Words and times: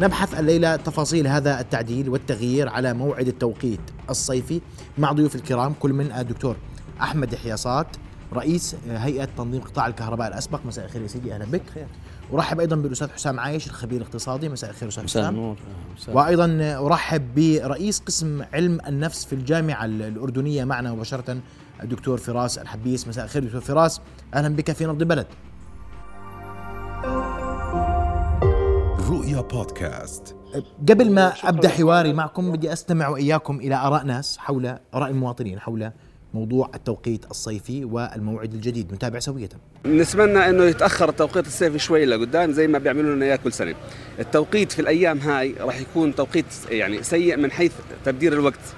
نبحث 0.00 0.38
الليلة 0.40 0.76
تفاصيل 0.76 1.26
هذا 1.26 1.60
التعديل 1.60 2.08
والتغيير 2.08 2.68
على 2.68 2.94
موعد 2.94 3.28
التوقيت 3.28 3.80
الصيفي 4.10 4.60
مع 4.98 5.12
ضيوف 5.12 5.34
الكرام 5.34 5.72
كل 5.72 5.92
من 5.92 6.12
الدكتور 6.12 6.56
أحمد 7.00 7.34
حياصات 7.34 7.86
رئيس 8.32 8.76
هيئة 8.88 9.28
تنظيم 9.36 9.60
قطاع 9.60 9.86
الكهرباء 9.86 10.28
الأسبق. 10.28 10.66
مساء 10.66 10.84
الخير 10.84 11.02
يا 11.02 11.06
سيدي 11.06 11.34
أهلا 11.34 11.44
بك. 11.44 11.62
خير. 11.74 11.86
أرحب 12.32 12.60
أيضا 12.60 12.76
بالأستاذ 12.76 13.10
حسام 13.10 13.40
عايش 13.40 13.66
الخبير 13.66 14.00
الاقتصادي. 14.00 14.48
مساء 14.48 14.70
الخير 14.70 14.88
أستاذ 14.88 15.04
حسام. 15.04 15.34
نور 15.34 15.56
وأيضا 16.08 16.58
أرحب 16.86 17.34
برئيس 17.34 18.00
قسم 18.00 18.42
علم 18.52 18.78
النفس 18.86 19.24
في 19.24 19.32
الجامعة 19.32 19.84
الأردنية 19.84 20.64
معنا 20.64 20.92
مباشرة 20.92 21.38
الدكتور 21.82 22.18
فراس 22.18 22.58
الحبيس. 22.58 23.08
مساء 23.08 23.24
الخير 23.24 23.44
دكتور 23.44 23.60
فراس. 23.60 24.00
أهلا 24.34 24.56
بك 24.56 24.72
في 24.72 24.86
نبض 24.86 25.02
البلد. 25.02 25.26
رؤيا 29.34 29.48
بودكاست. 29.48 30.36
قبل 30.88 31.10
ما 31.10 31.32
أبدأ 31.44 31.68
حواري 31.68 32.12
معكم 32.12 32.52
بدي 32.52 32.72
أستمع 32.72 33.08
وإياكم 33.08 33.60
إلى 33.60 33.74
آراء 33.74 34.04
ناس 34.04 34.38
حول 34.38 34.76
آراء 34.94 35.10
المواطنين 35.10 35.60
حول 35.60 35.90
موضوع 36.34 36.70
التوقيت 36.74 37.30
الصيفي 37.30 37.84
والموعد 37.84 38.54
الجديد 38.54 38.94
نتابع 38.94 39.18
سوية. 39.18 39.48
نتمنى 39.86 40.48
إنه 40.48 40.64
يتأخر 40.64 41.08
التوقيت 41.08 41.46
الصيفي 41.46 41.78
شوي 41.78 42.04
لقدام 42.04 42.52
زي 42.52 42.66
ما 42.66 42.78
بيعملوا 42.78 43.14
لنا 43.14 43.24
إياه 43.24 43.36
كل 43.36 43.52
سنة. 43.52 43.74
التوقيت 44.18 44.72
في 44.72 44.82
الأيام 44.82 45.18
هاي 45.18 45.54
راح 45.60 45.80
يكون 45.80 46.14
توقيت 46.14 46.46
يعني 46.70 47.02
سيء 47.02 47.36
من 47.36 47.50
حيث 47.50 47.72
تبدير 48.04 48.32
الوقت. 48.32 48.74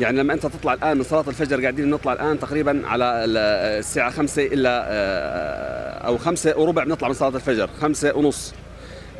يعني 0.00 0.18
لما 0.18 0.32
أنت 0.32 0.46
تطلع 0.46 0.74
الآن 0.74 0.96
من 0.96 1.02
صلاة 1.02 1.24
الفجر 1.28 1.60
قاعدين 1.60 1.90
نطلع 1.90 2.12
الآن 2.12 2.38
تقريبا 2.38 2.82
على 2.86 3.04
الساعة 3.04 4.10
خمسة 4.10 4.46
الا 4.46 4.84
آه، 4.88 6.06
أو 6.06 6.18
خمسة 6.18 6.58
وربع 6.58 6.84
بنطلع 6.84 7.08
من 7.08 7.14
صلاة 7.14 7.36
الفجر 7.36 7.70
خمسة 7.80 8.16
ونص. 8.16 8.54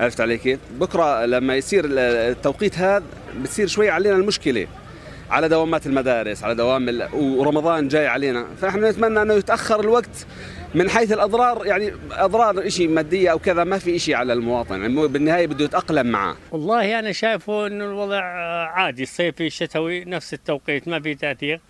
عرفت 0.01 0.21
علي 0.21 0.39
كيف؟ 0.39 0.59
بكرة 0.81 1.27
لما 1.27 1.57
يصير 1.57 1.85
التوقيت 1.87 2.79
هذا 2.79 3.05
بتصير 3.43 3.67
شوي 3.67 3.91
علينا 3.91 4.17
المشكلة. 4.17 4.67
على 5.31 5.49
دوامات 5.49 5.87
المدارس 5.87 6.45
على 6.45 6.55
دوام 6.55 7.09
ورمضان 7.15 7.89
جاي 7.89 8.07
علينا. 8.07 8.47
فاحنا 8.61 8.91
نتمنى 8.91 9.23
أنه 9.23 9.35
يتأخر 9.35 9.81
الوقت 9.81 10.27
من 10.75 10.91
حيث 10.91 11.13
الأضرار 11.13 11.67
يعني 11.67 11.93
أضرار 12.11 12.69
شيء 12.69 12.89
مادية 12.89 13.33
أو 13.33 13.39
كذا 13.39 13.65
ما 13.65 13.79
في 13.79 13.99
شيء 13.99 14.15
على 14.15 14.33
المواطن. 14.33 14.81
يعني 14.81 15.09
بالنهاية 15.09 15.47
بده 15.47 15.65
يتأقلم 15.65 16.07
معه. 16.07 16.37
والله 16.53 16.99
أنا 16.99 17.13
شايفه 17.13 17.67
إنه 17.67 17.85
الوضع 17.85 18.23
عادي. 18.69 19.03
الصيفي 19.03 19.47
الشتوي 19.47 20.05
نفس 20.05 20.35
التوقيت 20.35 20.89
ما 20.89 21.01
في 21.01 21.15
تأثير. 21.15 21.61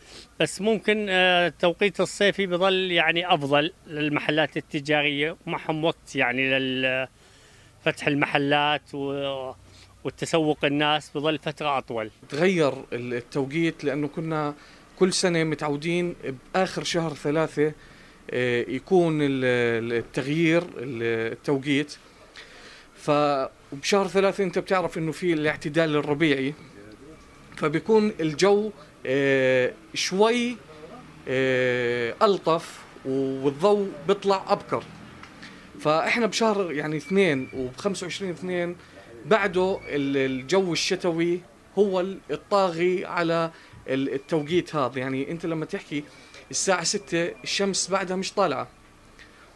بس 0.40 0.60
ممكن 0.60 1.06
آه، 1.08 1.46
التوقيت 1.46 2.00
الصيفي 2.00 2.46
بظل 2.46 2.92
يعني 2.92 3.34
أفضل 3.34 3.72
للمحلات 3.86 4.56
التجارية 4.56 5.36
ومعهم 5.46 5.84
وقت 5.84 6.16
يعني 6.16 6.50
لفتح 7.86 8.06
المحلات 8.06 8.94
و 8.94 9.52
والتسوق 10.04 10.64
الناس 10.64 11.10
بظل 11.14 11.38
فترة 11.38 11.78
أطول. 11.78 12.10
تغير 12.28 12.72
التوقيت 12.92 13.84
لأنه 13.84 14.08
كنا 14.08 14.54
كل 14.98 15.12
سنة 15.12 15.44
متعودين 15.44 16.14
بآخر 16.54 16.84
شهر 16.84 17.14
ثلاثة 17.14 17.72
آه، 18.30 18.64
يكون 18.68 19.18
التغيير 19.22 20.62
التوقيت. 20.78 21.96
فبشهر 22.96 24.08
ثلاثة 24.08 24.44
أنت 24.44 24.58
بتعرف 24.58 24.98
أنه 24.98 25.12
في 25.12 25.32
الاعتدال 25.32 25.96
الربيعي. 25.96 26.54
فبيكون 27.56 28.12
الجو 28.20 28.70
آه، 29.06 29.72
شوي 29.94 30.56
آه، 31.28 32.14
ألطف 32.22 32.78
والضوء 33.04 33.90
بيطلع 34.08 34.44
أبكر. 34.48 34.82
فإحنا 35.86 36.26
بشهر 36.26 36.72
يعني 36.72 36.96
اثنين 36.96 37.48
وب 37.54 37.76
25 37.76 38.30
اثنين 38.30 38.76
بعده 39.26 39.80
الجو 39.86 40.72
الشتوي 40.72 41.40
هو 41.78 42.00
الطاغي 42.30 43.04
على 43.04 43.50
التوقيت 43.88 44.76
هذا. 44.76 44.98
يعني 44.98 45.30
أنت 45.30 45.46
لما 45.46 45.64
تحكي 45.64 46.04
الساعة 46.50 46.84
ستة 46.84 47.30
الشمس 47.44 47.90
بعدها 47.90 48.16
مش 48.16 48.32
طالعة. 48.32 48.68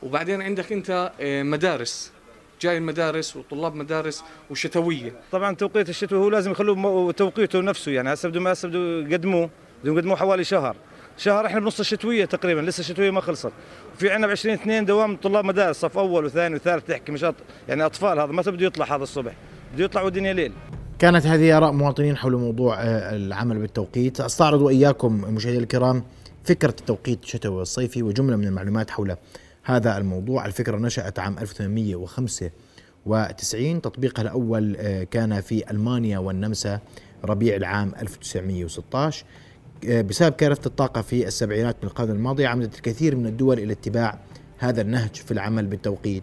وبعدين 0.02 0.42
عندك 0.42 0.72
أنت 0.72 1.12
آه، 1.20 1.42
مدارس. 1.42 2.12
جاي 2.60 2.78
المدارس 2.78 3.36
وطلاب 3.36 3.74
مدارس 3.74 4.24
وشتوية. 4.50 5.12
طبعا 5.32 5.54
توقيت 5.54 5.88
الشتوي 5.88 6.18
هو 6.18 6.28
لازم 6.28 6.50
يخلوه 6.50 7.12
توقيته 7.12 7.60
نفسه. 7.60 7.92
يعني 7.92 8.12
هسه 8.12 8.28
بدهم 8.28 8.48
هسه 8.48 8.68
بدهم 8.68 9.10
يقدموه 9.10 9.50
بدهم 9.82 9.96
يقدموه 9.96 10.16
حوالي 10.16 10.44
شهر. 10.44 10.76
شهر 11.20 11.46
إحنا 11.46 11.60
بنص 11.60 11.80
الشتوية 11.80 12.24
تقريبا 12.24 12.60
لسه 12.60 12.80
الشتوية 12.80 13.10
ما 13.10 13.20
خلصت. 13.20 13.52
وفي 13.94 14.10
عندنا 14.10 14.26
ب 14.26 14.30
20 14.30 14.54
2 14.54 14.84
دوام 14.84 15.16
طلاب 15.16 15.44
مدارس 15.44 15.76
صف 15.76 15.98
أول 15.98 16.24
وثاني 16.24 16.54
وثالث 16.54 16.86
تحكي 16.86 17.12
مش 17.12 17.26
يعني 17.68 17.86
أطفال 17.86 18.18
هذا 18.18 18.32
ما 18.32 18.42
بده 18.42 18.66
يطلع 18.66 18.96
هذا 18.96 19.02
الصبح 19.02 19.32
بده 19.74 19.84
يطلع 19.84 20.02
والدنيا 20.02 20.32
ليل. 20.32 20.52
كانت 20.98 21.26
هذه 21.26 21.56
آراء 21.56 21.72
مواطنين 21.72 22.16
حول 22.16 22.36
موضوع 22.36 22.80
آه، 22.80 23.16
العمل 23.16 23.58
بالتوقيت. 23.58 24.20
أستعرض 24.20 24.60
وإياكم 24.60 25.34
مشاهدينا 25.34 25.62
الكرام 25.62 26.04
فكرة 26.44 26.74
التوقيت 26.80 27.22
الشتوي 27.22 27.56
والصيفي 27.56 28.02
وجملة 28.02 28.36
من 28.36 28.46
المعلومات 28.46 28.90
حول 28.90 29.16
هذا 29.62 29.96
الموضوع. 29.96 30.46
الفكرة 30.46 30.76
نشأت 30.76 31.18
عام 31.18 31.38
1895 31.38 33.82
تطبيقها 33.82 34.22
الأول 34.22 34.76
آه، 34.78 35.04
كان 35.04 35.40
في 35.40 35.70
ألمانيا 35.70 36.18
والنمسا 36.18 36.80
ربيع 37.24 37.56
العام 37.56 37.92
1916 38.00 39.24
آه، 39.24 39.49
بسبب 39.86 40.32
كارثة 40.32 40.68
الطاقة 40.68 41.02
في 41.02 41.26
السبعينات 41.26 41.76
من 41.82 41.88
القرن 41.88 42.10
الماضي 42.10 42.46
عمدت 42.46 42.74
الكثير 42.74 43.16
من 43.16 43.26
الدول 43.26 43.58
إلى 43.58 43.72
اتباع 43.72 44.18
هذا 44.58 44.80
النهج 44.80 45.14
في 45.14 45.30
العمل 45.30 45.66
بالتوقيت 45.66 46.22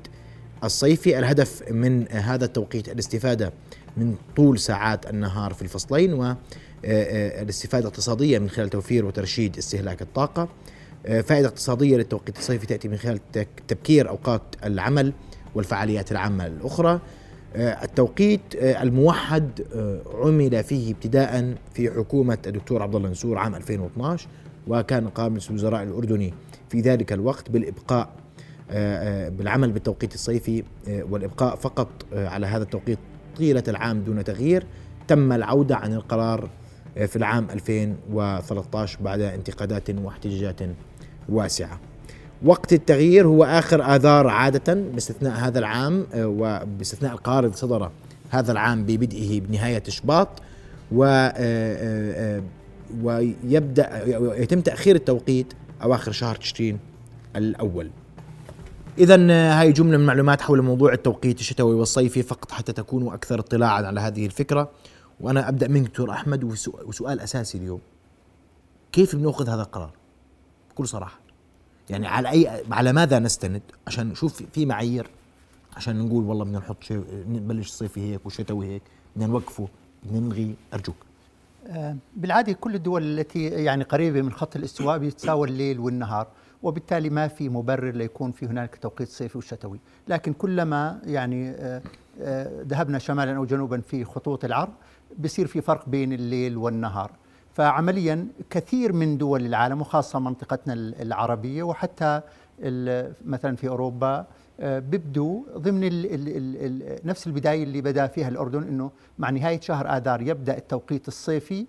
الصيفي. 0.63 1.19
الهدف 1.19 1.71
من 1.71 2.07
هذا 2.11 2.45
التوقيت 2.45 2.89
الاستفادة 2.89 3.53
من 3.97 4.15
طول 4.35 4.59
ساعات 4.59 5.09
النهار 5.09 5.53
في 5.53 5.61
الفصلين 5.61 6.13
والاستفادة 6.13 7.77
آه، 7.77 7.81
الاقتصادية 7.81 8.39
من 8.39 8.49
خلال 8.49 8.69
توفير 8.69 9.05
وترشيد 9.05 9.57
استهلاك 9.57 10.01
الطاقة. 10.01 10.49
آه، 11.05 11.21
فائدة 11.21 11.47
اقتصادية 11.47 11.97
للتوقيت 11.97 12.37
الصيفي 12.37 12.65
تأتي 12.67 12.87
من 12.87 12.97
خلال 12.97 13.19
تبكير 13.67 14.09
أوقات 14.09 14.41
العمل 14.63 15.13
والفعاليات 15.55 16.11
العامة 16.11 16.45
الأخرى. 16.45 16.91
آه، 16.91 17.01
التوقيت 17.55 18.41
الموحد 18.55 19.61
عمل 20.23 20.63
فيه 20.63 20.91
ابتداء 20.91 21.55
في 21.73 21.91
حكومة 21.91 22.37
الدكتور 22.47 22.83
عبد 22.83 22.95
الله 22.95 23.09
نسور 23.09 23.37
عام 23.37 23.55
2012 23.55 24.27
وكان 24.67 25.07
قام 25.07 25.37
الوزراء 25.49 25.83
الأردني 25.83 26.33
في 26.69 26.81
ذلك 26.81 27.13
الوقت 27.13 27.51
بالإبقاء 27.51 28.09
آه، 28.71 29.25
آه، 29.25 29.29
بالعمل 29.29 29.71
بالتوقيت 29.71 30.13
الصيفي 30.13 30.63
آه، 30.87 31.03
والإبقاء 31.09 31.55
فقط 31.55 31.89
على 32.13 32.47
هذا 32.47 32.63
التوقيت 32.63 32.99
طيلة 33.37 33.63
العام 33.67 34.01
دون 34.01 34.23
تغيير. 34.23 34.65
تم 35.07 35.31
العودة 35.31 35.75
عن 35.75 35.93
القرار 35.93 36.49
في 37.07 37.15
العام 37.15 37.47
2013 37.53 38.99
بعد 39.01 39.21
انتقادات 39.21 39.89
واحتجاجات 39.89 40.59
واسعة. 41.29 41.79
وقت 42.45 42.73
التغيير 42.73 43.27
هو 43.27 43.43
آخر 43.43 43.95
آذار 43.95 44.27
عادة 44.27 44.73
باستثناء 44.73 45.33
هذا 45.33 45.59
العام 45.59 46.07
وباستثناء 46.15 47.13
القرار 47.13 47.43
اللي 47.43 47.55
صدر 47.55 47.91
هذا 48.29 48.51
العام 48.51 48.83
ببدئه 48.83 49.41
بنهاية 49.41 49.83
شباط 49.87 50.29
و 50.91 51.29
ويبدأ 53.03 54.03
يتم 54.41 54.61
تأخير 54.61 54.95
التوقيت 54.95 55.53
أواخر 55.83 56.11
شهر 56.11 56.35
تشرين 56.35 56.79
الأول. 57.35 57.91
إذا 58.97 59.27
آه، 59.31 59.61
هاي 59.61 59.71
جملة 59.71 59.97
من 59.97 60.03
المعلومات 60.03 60.41
حول 60.41 60.61
موضوع 60.61 60.93
التوقيت 60.93 61.39
الشتوي 61.39 61.75
والصيفي 61.75 62.23
فقط 62.23 62.51
حتى 62.51 62.73
تكونوا 62.73 63.13
أكثر 63.13 63.39
اطلاعا 63.39 63.85
على 63.85 63.99
هذه 63.99 64.25
الفكرة. 64.25 64.71
وأنا 65.19 65.49
أبدأ 65.49 65.67
منك 65.67 65.87
دكتور 65.87 66.11
أحمد 66.11 66.43
وسؤال 66.85 67.19
أساسي 67.19 67.57
اليوم. 67.57 67.79
كيف 68.91 69.15
بنأخذ 69.15 69.49
هذا 69.49 69.61
القرار؟ 69.61 69.91
بكل 70.71 70.87
صراحة. 70.87 71.26
يعني 71.89 72.07
على 72.07 72.29
أي 72.29 72.63
على 72.71 72.93
ماذا 72.93 73.19
نستند؟ 73.19 73.61
عشان 73.87 74.07
نشوف 74.07 74.43
في 74.53 74.65
معايير. 74.65 75.09
عشان 75.75 76.05
نقول 76.05 76.23
والله 76.23 76.45
بدنا 76.45 76.59
نحط 76.59 76.83
شيء 76.83 77.03
نبلش 77.29 77.67
الصيفي 77.67 78.13
هيك 78.13 78.21
والشتوي 78.25 78.65
هيك 78.65 78.81
بدنا 79.15 79.27
نوقفه 79.27 79.67
بدنا 80.03 80.19
نلغي 80.19 80.55
أرجوك. 80.73 80.95
آه، 81.67 81.95
بالعادة 82.15 82.53
كل 82.53 82.75
الدول 82.75 83.19
التي 83.19 83.43
يعني 83.43 83.83
قريبة 83.83 84.21
من 84.21 84.31
خط 84.31 84.55
الاستواء 84.55 84.97
بيتساوى 84.97 85.47
الليل 85.47 85.79
والنهار 85.79 86.27
وبالتالي 86.63 87.09
ما 87.09 87.27
في 87.27 87.49
مبرر 87.49 87.91
ليكون 87.91 88.31
في 88.31 88.45
هنالك 88.45 88.75
توقيت 88.75 89.09
صيفي 89.09 89.37
وشتوي. 89.37 89.79
لكن 90.07 90.33
كلما 90.33 90.99
يعني 91.05 91.49
آه، 91.49 91.81
آه، 92.21 92.63
ذهبنا 92.67 92.99
شمالا 92.99 93.37
أو 93.37 93.45
جنوبا 93.45 93.81
في 93.81 94.05
خطوط 94.05 94.45
العرض 94.45 94.73
بصير 95.19 95.47
في 95.47 95.61
فرق 95.61 95.89
بين 95.89 96.13
الليل 96.13 96.57
والنهار. 96.57 97.11
فعمليا 97.57 98.27
كثير 98.49 98.93
من 98.93 99.17
دول 99.17 99.45
العالم 99.45 99.81
وخاصة 99.81 100.19
منطقتنا 100.19 100.73
العربية 100.73 101.63
وحتى 101.63 102.21
مثلا 103.25 103.55
في 103.55 103.67
أوروبا 103.67 104.25
آه، 104.59 104.79
بيبدوا 104.79 105.41
ضمن 105.57 105.83
ال 105.83 106.05
ال 106.13 106.27
ال 106.65 107.07
نفس 107.07 107.27
البداية 107.27 107.63
اللي 107.63 107.81
بدأ 107.81 108.07
فيها 108.07 108.27
الأردن 108.27 108.63
أنه 108.63 108.91
مع 109.17 109.29
نهاية 109.29 109.59
شهر 109.59 109.97
آذار 109.97 110.21
يبدأ 110.21 110.57
التوقيت 110.57 111.07
الصيفي 111.07 111.65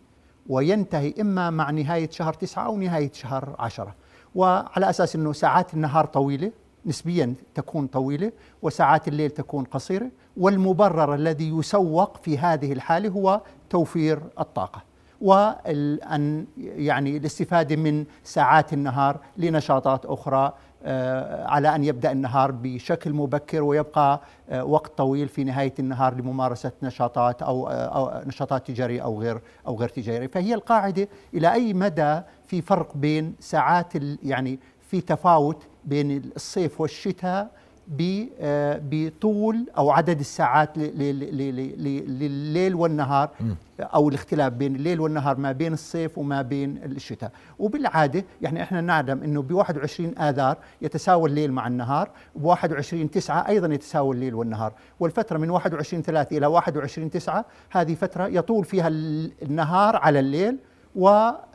وينتهي 0.48 1.14
إما 1.20 1.50
مع 1.50 1.70
نهاية 1.70 2.10
شهر 2.10 2.32
تسعة 2.32 2.66
أو 2.66 2.78
نهاية 2.78 3.12
شهر 3.12 3.56
عشرة. 3.58 3.94
وعلى 4.34 4.90
أساس 4.90 5.16
إنه 5.16 5.32
ساعات 5.32 5.74
النهار 5.74 6.04
طويلة 6.06 6.52
نسبيا 6.86 7.34
تكون 7.54 7.86
طويلة 7.86 8.32
وساعات 8.62 9.08
الليل 9.08 9.30
تكون 9.30 9.64
قصيرة 9.64 10.10
والمبرر 10.36 11.14
الذي 11.14 11.48
يسوق 11.48 12.16
في 12.16 12.38
هذه 12.38 12.72
الحالة 12.72 13.08
هو 13.08 13.40
توفير 13.70 14.20
الطاقة. 14.40 14.87
وأن 15.20 16.46
يعني 16.56 17.16
الاستفادة 17.16 17.76
من 17.76 18.04
ساعات 18.24 18.72
النهار 18.72 19.20
لنشاطات 19.36 20.06
أخرى 20.06 20.52
آه، 20.84 21.46
على 21.46 21.74
أن 21.74 21.84
يبدأ 21.84 22.12
النهار 22.12 22.50
بشكل 22.50 23.12
مبكر 23.12 23.62
ويبقى 23.62 24.20
آه، 24.50 24.64
وقت 24.64 24.98
طويل 24.98 25.28
في 25.28 25.44
نهاية 25.44 25.74
النهار 25.78 26.14
لممارسة 26.14 26.72
نشاطات 26.82 27.42
أو, 27.42 27.68
آه، 27.68 27.72
أو 27.72 28.22
نشاطات 28.26 28.66
تجارية 28.66 29.02
أو 29.02 29.20
غير 29.20 29.40
أو 29.66 29.76
غير 29.76 29.88
تجارية. 29.88 30.26
فهي 30.26 30.54
القاعدة 30.54 31.08
إلى 31.34 31.52
أي 31.52 31.74
مدى 31.74 32.20
في 32.46 32.62
فرق 32.62 32.96
بين 32.96 33.34
ساعات 33.40 33.92
يعني 34.22 34.58
في 34.80 35.00
تفاوت 35.00 35.66
بين 35.84 36.30
الصيف 36.36 36.80
والشتاء 36.80 37.50
بطول 37.90 39.66
أو 39.78 39.90
عدد 39.90 40.20
الساعات 40.20 40.78
لليل 41.78 42.74
والنهار 42.74 43.30
أو 43.80 44.08
الاختلاف 44.08 44.52
بين 44.52 44.76
الليل 44.76 45.00
والنهار 45.00 45.36
ما 45.36 45.52
بين 45.52 45.72
الصيف 45.72 46.18
وما 46.18 46.42
بين 46.42 46.76
الشتاء. 46.84 47.32
وبالعادة 47.58 48.24
يعني 48.42 48.62
إحنا 48.62 48.80
نعلم 48.80 49.22
إنه 49.22 49.42
ب 49.42 49.52
21 49.52 50.18
آذار 50.18 50.56
يتساوى 50.82 51.28
الليل 51.28 51.52
مع 51.52 51.66
النهار 51.66 52.10
ب 52.36 52.44
21 52.44 53.10
9 53.10 53.48
أيضا 53.48 53.74
يتساوى 53.74 54.14
الليل 54.14 54.34
والنهار. 54.34 54.72
والفترة 55.00 55.38
من 55.38 55.50
21 55.50 56.02
3 56.02 56.36
إلى 56.38 56.46
21 56.46 57.10
9 57.10 57.44
هذه 57.70 57.94
فترة 57.94 58.26
يطول 58.26 58.64
فيها 58.64 58.88
النهار 58.88 59.96
على 59.96 60.20
الليل 60.20 60.58
و 60.96 61.08
آه، 61.08 61.10
آه، 61.30 61.47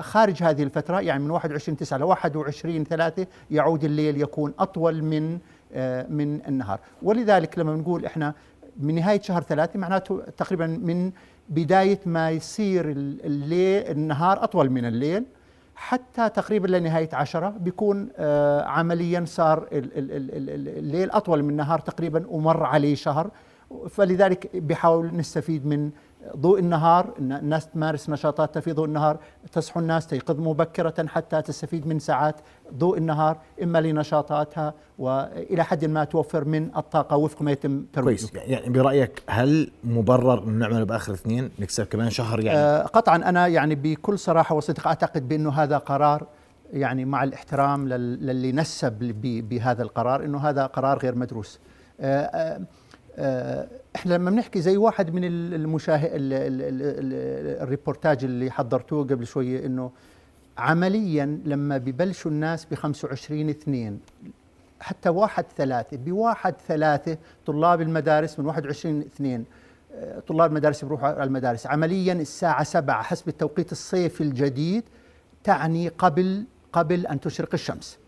خارج 0.00 0.42
هذه 0.42 0.62
الفترة 0.62 1.00
يعني 1.00 1.24
من 1.24 1.30
21 1.30 1.76
9 1.76 1.98
ل 1.98 2.02
21 2.02 2.84
3 2.84 3.26
يعود 3.50 3.84
الليل 3.84 4.20
يكون 4.20 4.54
أطول 4.58 5.02
من 5.02 5.38
آه، 5.74 6.06
من 6.08 6.40
النهار. 6.48 6.80
ولذلك 7.02 7.58
لما 7.58 7.76
نقول 7.76 8.06
إحنا 8.06 8.34
من 8.80 8.94
نهاية 8.94 9.20
شهر 9.20 9.42
ثلاثة 9.42 9.78
معناته 9.78 10.22
تقريبا 10.36 10.66
من 10.66 11.12
بداية 11.48 12.00
ما 12.06 12.30
يصير 12.30 12.90
الليل 12.90 13.90
النهار 13.90 14.44
أطول 14.44 14.70
من 14.70 14.84
الليل 14.84 15.24
حتى 15.76 16.28
تقريبا 16.28 16.66
لنهاية 16.66 17.08
عشرة 17.12 17.48
بيكون 17.48 18.08
عمليا 18.66 19.24
صار 19.26 19.68
الليل 19.72 21.10
أطول 21.10 21.42
من 21.42 21.50
النهار 21.50 21.78
تقريبا 21.78 22.24
ومر 22.28 22.62
عليه 22.62 22.94
شهر. 22.94 23.30
فلذلك 23.90 24.56
بحاول 24.56 25.16
نستفيد 25.16 25.66
من 25.66 25.90
ضوء 26.36 26.58
النهار 26.58 27.14
الناس 27.18 27.66
تمارس 27.66 28.10
نشاطاتها 28.10 28.60
في 28.60 28.72
ضوء 28.72 28.84
النهار 28.84 29.18
تصحو 29.52 29.80
الناس 29.80 30.06
تيقظ 30.06 30.40
مبكرة 30.40 31.06
حتى 31.06 31.42
تستفيد 31.42 31.86
من 31.86 31.98
ساعات 31.98 32.36
ضوء 32.74 32.98
النهار 32.98 33.38
إما 33.62 33.80
لنشاطاتها 33.80 34.74
وإلى 34.98 35.64
حد 35.64 35.84
ما 35.84 36.04
توفر 36.04 36.44
من 36.44 36.70
الطاقة 36.76 37.16
وفق 37.16 37.42
ما 37.42 37.52
يتم 37.52 37.84
ترويجه. 37.92 38.26
كويس. 38.26 38.48
يعني 38.48 38.68
برأيك 38.68 39.22
هل 39.28 39.70
مبرر 39.84 40.44
أن 40.44 40.58
نعمله 40.58 40.84
بآخر 40.84 41.12
اثنين 41.12 41.50
نكسب 41.58 41.84
كمان 41.86 42.10
شهر؟ 42.10 42.40
يعني 42.40 42.58
آه 42.58 42.82
قطعا 42.82 43.16
أنا 43.16 43.46
يعني 43.46 43.74
بكل 43.74 44.18
صراحة 44.18 44.54
وصدق 44.54 44.86
أعتقد 44.86 45.28
بأنه 45.28 45.52
هذا 45.52 45.78
قرار 45.78 46.26
يعني 46.72 47.04
مع 47.04 47.24
الاحترام 47.24 47.88
للي 47.88 48.52
نسب 48.52 48.98
بهذا 49.22 49.82
القرار 49.82 50.24
أنه 50.24 50.38
هذا 50.38 50.66
قرار 50.66 50.98
غير 50.98 51.14
مدروس. 51.14 51.60
آه 52.00 52.22
آه، 52.22 52.60
إحنا 53.96 54.14
لما 54.14 54.30
بنحكي 54.30 54.60
زي 54.60 54.76
واحد 54.76 55.14
من 55.14 55.24
المشاهد 55.24 56.10
الريبورتاج 57.62 58.24
اللي 58.24 58.50
حضرتوه 58.50 59.04
قبل 59.04 59.26
شوية 59.26 59.66
إنه 59.66 59.90
عمليا 60.58 61.40
لما 61.44 61.78
ببلشوا 61.78 62.30
الناس 62.30 62.64
ب 62.64 62.74
25 62.74 63.48
اثنين 63.48 64.00
حتى 64.80 65.08
واحد 65.08 65.44
ثلاثة 65.56 65.96
بواحد 65.96 66.54
ثلاثة 66.68 67.18
طلاب 67.46 67.80
المدارس 67.80 68.38
من 68.38 68.46
21 68.46 69.00
اثنين 69.00 69.44
آه، 69.94 70.20
طلاب 70.20 70.50
المدارس 70.50 70.84
بيروحوا 70.84 71.08
على 71.08 71.24
المدارس 71.24 71.66
عمليا 71.66 72.12
الساعة 72.12 72.64
سبعة 72.64 73.02
حسب 73.02 73.28
التوقيت 73.28 73.72
الصيفي 73.72 74.20
الجديد 74.20 74.84
تعني 75.44 75.88
قبل 75.88 76.44
قبل 76.72 77.06
أن 77.06 77.20
تشرق 77.20 77.48
الشمس. 77.54 77.98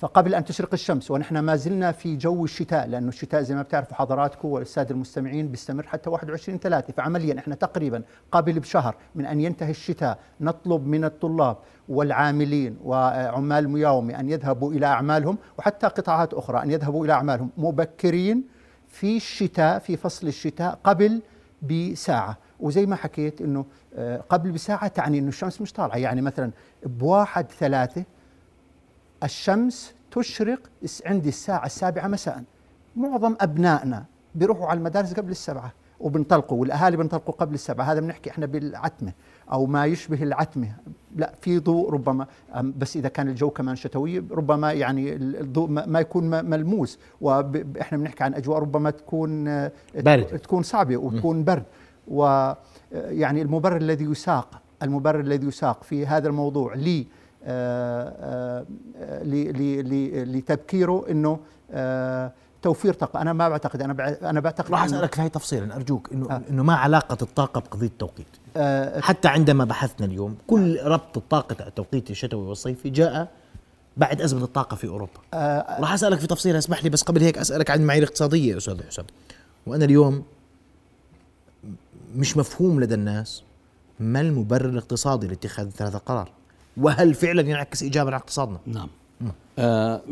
فقبل 0.00 0.34
أن 0.34 0.44
تشرق 0.44 0.68
الشمس 0.72 1.10
ونحن 1.10 1.38
ما 1.38 1.56
زلنا 1.56 1.92
في 1.92 2.16
جو 2.16 2.44
الشتاء 2.44 2.86
لأنه 2.86 3.08
الشتاء 3.08 3.42
زي 3.42 3.54
ما 3.54 3.62
بتعرفوا 3.62 3.96
حضراتكم 3.96 4.48
والسادة 4.48 4.90
المستمعين 4.90 5.48
بيستمر 5.48 5.86
حتى 5.86 6.10
21 6.10 6.58
3 6.58 6.92
فعمليا 6.92 7.38
إحنا 7.38 7.54
تقريبا 7.54 8.02
قبل 8.32 8.60
بشهر 8.60 8.94
من 9.14 9.26
أن 9.26 9.40
ينتهي 9.40 9.70
الشتاء 9.70 10.18
نطلب 10.40 10.86
من 10.86 11.04
الطلاب 11.04 11.56
والعاملين 11.88 12.78
وعمال 12.84 13.64
المياومة 13.64 14.20
أن 14.20 14.30
يذهبوا 14.30 14.72
إلى 14.72 14.86
أعمالهم 14.86 15.38
وحتى 15.58 15.86
قطاعات 15.86 16.34
أخرى 16.34 16.62
أن 16.62 16.70
يذهبوا 16.70 17.04
إلى 17.04 17.12
أعمالهم. 17.12 17.50
مبكرين 17.56 18.44
في 18.88 19.16
الشتاء 19.16 19.78
في 19.78 19.96
فصل 19.96 20.28
الشتاء 20.28 20.78
قبل 20.84 21.22
بساعة. 21.62 22.38
وزي 22.60 22.86
ما 22.86 22.96
حكيت 22.96 23.40
أنه 23.40 23.64
آه، 23.94 24.24
قبل 24.28 24.50
بساعة 24.50 24.88
تعني 24.88 25.18
أنه 25.18 25.28
الشمس 25.28 25.60
مش 25.60 25.72
طالعة. 25.72 25.96
يعني 25.96 26.22
مثلا 26.22 26.50
بواحد 26.86 27.52
ثلاثة 27.52 28.04
الشمس 29.22 29.94
تشرق 30.10 30.60
عندي 31.06 31.28
الساعة 31.28 31.66
السابعة 31.66 32.06
مساء. 32.06 32.42
معظم 32.96 33.36
أبنائنا 33.40 34.04
بيروحوا 34.34 34.66
على 34.66 34.78
المدارس 34.78 35.14
قبل 35.14 35.30
السبعة 35.30 35.72
وبنطلقوا 36.00 36.60
والأهالي 36.60 36.96
بنطلقوا 36.96 37.34
قبل 37.34 37.54
السبعة. 37.54 37.84
هذا 37.84 38.00
بنحكي 38.00 38.30
إحنا 38.30 38.46
بالعتمة 38.46 39.12
أو 39.52 39.66
ما 39.66 39.86
يشبه 39.86 40.22
العتمة. 40.22 40.72
لا 41.16 41.34
في 41.40 41.58
ضوء 41.58 41.90
ربما 41.90 42.26
بس 42.62 42.96
إذا 42.96 43.08
كان 43.08 43.28
الجو 43.28 43.50
كمان 43.50 43.76
شتوي 43.76 44.18
ربما 44.18 44.72
يعني 44.72 45.16
الضوء 45.16 45.68
ما 45.68 46.00
يكون 46.00 46.44
ملموس. 46.44 46.98
وإحنا 47.20 47.98
بنحكي 47.98 48.24
عن 48.24 48.34
أجواء 48.34 48.58
ربما 48.58 48.90
تكون 48.90 49.44
برد. 49.94 50.24
تكون 50.24 50.62
صعبة 50.62 50.96
وتكون 50.96 51.44
برد. 51.44 51.64
ويعني 52.08 53.42
المبرر 53.42 53.76
الذي 53.76 54.04
يساق 54.04 54.60
المبرر 54.82 55.20
الذي 55.20 55.46
يساق 55.46 55.82
في 55.82 56.06
هذا 56.06 56.28
الموضوع 56.28 56.74
لي 56.74 57.00
آه، 57.00 57.04
آه، 57.04 57.06
لتبكيره 60.24 61.06
إنه 61.10 61.38
آه، 61.72 62.32
توفير 62.62 62.94
طاقة. 62.94 63.22
أنا 63.22 63.32
ما 63.32 63.48
بعتقد 63.48 63.82
أنا 63.82 64.16
أنا 64.30 64.40
بعتقد 64.40 64.70
راح 64.70 64.84
أسألك 64.84 65.14
في 65.14 65.22
هاي 65.22 65.28
تفصيلا 65.28 65.76
أرجوك 65.76 66.08
إنه 66.12 66.30
آه. 66.30 66.42
إنه 66.50 66.62
ما 66.62 66.74
علاقة 66.74 67.18
الطاقة 67.22 67.60
بقضية 67.60 67.86
التوقيت 67.86 68.26
آه 68.56 69.00
حتى 69.00 69.28
عندما 69.28 69.64
بحثنا 69.64 70.06
اليوم 70.06 70.36
كل 70.46 70.80
ربط 70.82 71.16
الطاقة 71.16 71.68
التوقيت 71.68 72.10
الشتوي 72.10 72.46
والصيفي 72.46 72.90
جاء 72.90 73.28
بعد 73.96 74.22
أزمة 74.22 74.44
الطاقة 74.44 74.74
في 74.74 74.86
أوروبا. 74.86 75.20
آه 75.34 75.80
راح 75.80 75.92
أسألك 75.92 76.18
في 76.18 76.26
تفصيل 76.26 76.56
اسمح 76.56 76.84
لي 76.84 76.90
بس 76.90 77.02
قبل 77.02 77.22
هيك 77.22 77.38
أسألك 77.38 77.70
عن 77.70 77.80
المعايير 77.80 78.02
الاقتصاديه 78.02 78.56
أستاذ 78.56 78.86
حسام. 78.86 79.04
وأنا 79.66 79.84
اليوم 79.84 80.22
مش 82.16 82.36
مفهوم 82.36 82.80
لدى 82.80 82.94
الناس 82.94 83.42
ما 84.00 84.20
المبرر 84.20 84.68
الاقتصادي 84.68 85.26
لاتخاذ 85.26 85.70
هذا 85.80 85.96
القرار 85.96 86.39
وهل 86.80 87.14
فعلا 87.14 87.40
ينعكس 87.50 87.82
ايجابا 87.82 88.10
على 88.10 88.16
اقتصادنا؟ 88.16 88.58
نعم. 88.66 88.88
آه 89.58 90.02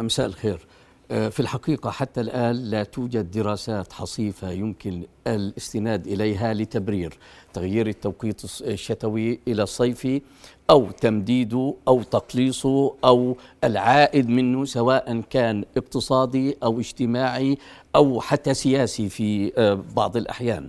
مساء 0.00 0.26
الخير. 0.26 0.66
آه 1.10 1.28
في 1.28 1.40
الحقيقة 1.40 1.90
حتى 1.90 2.20
الآن 2.20 2.56
لا 2.56 2.84
توجد 2.84 3.30
دراسات 3.30 3.92
حصيفة 3.92 4.50
يمكن 4.50 5.02
الاستناد 5.26 6.06
إليها 6.06 6.54
لتبرير 6.54 7.18
تغيير 7.52 7.86
التوقيت 7.86 8.44
الشتوي 8.44 9.40
إلى 9.48 9.62
الصيفي 9.62 10.22
أو 10.70 10.90
تمديده 10.90 11.74
أو 11.88 12.02
تقليصه 12.02 12.94
أو 13.04 13.36
العائد 13.64 14.28
منه 14.28 14.64
سواء 14.64 15.20
كان 15.30 15.64
اقتصادي 15.76 16.56
أو 16.62 16.80
اجتماعي 16.80 17.58
أو 17.96 18.20
حتى 18.20 18.54
سياسي 18.54 19.08
في 19.08 19.52
آه، 19.58 19.84
بعض 19.96 20.16
الأحيان. 20.16 20.68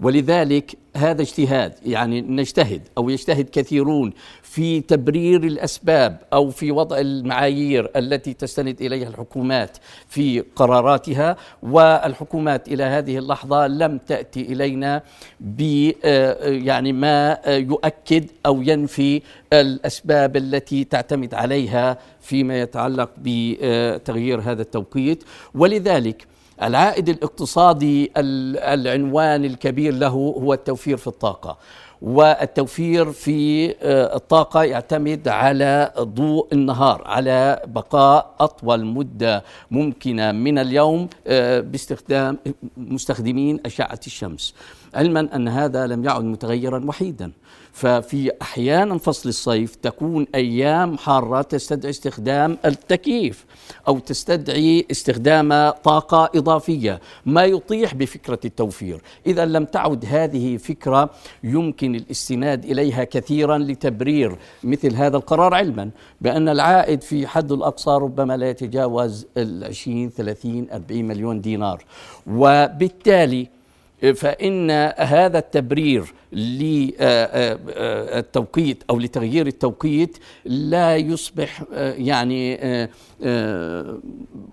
ولذلك 0.00 0.76
هذا 0.96 1.22
اجتهاد 1.22 1.74
يعني 1.86 2.20
نجتهد 2.20 2.88
أو 2.98 3.10
يجتهد 3.10 3.48
كثيرون 3.52 4.12
في 4.42 4.80
تبرير 4.80 5.44
الأسباب 5.44 6.20
أو 6.32 6.50
في 6.50 6.70
وضع 6.70 6.98
المعايير 6.98 7.90
التي 7.96 8.34
تستند 8.34 8.80
إليها 8.82 9.08
الحكومات 9.08 9.78
في 10.08 10.40
قراراتها 10.56 11.36
والحكومات 11.62 12.68
إلى 12.68 12.82
هذه 12.82 13.18
اللحظة 13.18 13.66
لم 13.66 13.91
تأتي 13.98 14.40
إلينا 14.40 15.02
ب 15.40 15.90
آه، 16.04 16.48
يعني 16.48 16.92
ما 16.92 17.38
يؤكد 17.46 18.24
أو 18.46 18.62
ينفي 18.62 19.22
الأسباب 19.52 20.36
التي 20.36 20.84
تعتمد 20.84 21.34
عليها 21.34 21.98
فيما 22.20 22.60
يتعلق 22.60 23.10
بتغيير 23.18 24.40
هذا 24.40 24.62
التوقيت. 24.62 25.24
ولذلك 25.54 26.26
العائد 26.62 27.08
الاقتصادي 27.08 28.12
العنوان 28.16 29.44
الكبير 29.44 29.94
له 29.94 30.08
هو 30.08 30.54
التوفير 30.54 30.96
في 30.96 31.06
الطاقة. 31.06 31.58
والتوفير 32.02 33.12
في 33.12 33.70
آه، 33.82 34.16
الطاقة 34.16 34.62
يعتمد 34.62 35.28
على 35.28 35.92
ضوء 35.98 36.48
النهار 36.52 37.02
على 37.06 37.62
بقاء 37.66 38.34
أطول 38.40 38.84
مدة 38.84 39.44
ممكنة 39.70 40.32
من 40.32 40.58
اليوم 40.58 41.08
آه، 41.26 41.60
باستخدام 41.60 42.38
مستخدمين 42.76 43.60
أشعة 43.66 44.00
الشمس. 44.06 44.54
علما 44.94 45.28
أن 45.36 45.48
هذا 45.48 45.86
لم 45.86 46.04
يعد 46.04 46.24
متغيرا 46.24 46.84
وحيدا. 46.86 47.32
ففي 47.72 48.30
أحيانا 48.42 48.98
فصل 48.98 49.28
الصيف 49.28 49.74
تكون 49.74 50.26
أيام 50.34 50.98
حارة 50.98 51.42
تستدعي 51.42 51.90
استخدام 51.90 52.58
التكييف 52.64 53.44
أو 53.88 53.98
تستدعي 53.98 54.86
استخدام 54.90 55.70
طاقة 55.70 56.30
إضافية 56.34 57.00
ما 57.26 57.44
يطيح 57.44 57.94
بفكرة 57.94 58.38
التوفير. 58.44 59.00
إذا 59.26 59.44
لم 59.44 59.64
تعد 59.64 60.04
هذه 60.04 60.56
فكرة 60.56 61.10
يمكن 61.44 61.94
الاستناد 61.94 62.64
إليها 62.64 63.04
كثيرا 63.04 63.58
لتبرير 63.58 64.36
مثل 64.64 64.94
هذا 64.94 65.16
القرار 65.16 65.54
علما 65.54 65.90
بأن 66.20 66.48
العائد 66.48 67.02
في 67.02 67.26
حد 67.26 67.52
الأقصى 67.52 67.90
ربما 67.90 68.36
لا 68.36 68.50
يتجاوز 68.50 69.26
ال 69.36 69.64
20 69.64 70.10
30 70.10 70.66
40 70.72 71.04
مليون 71.04 71.40
دينار. 71.40 71.84
وبالتالي 72.26 73.48
فإن 74.14 74.70
هذا 74.98 75.38
التبرير 75.38 76.14
للتوقيت 77.52 78.82
أو 78.90 78.98
لتغيير 78.98 79.46
التوقيت 79.46 80.18
لا 80.44 80.96
يصبح 80.96 81.64
يعني 81.76 82.58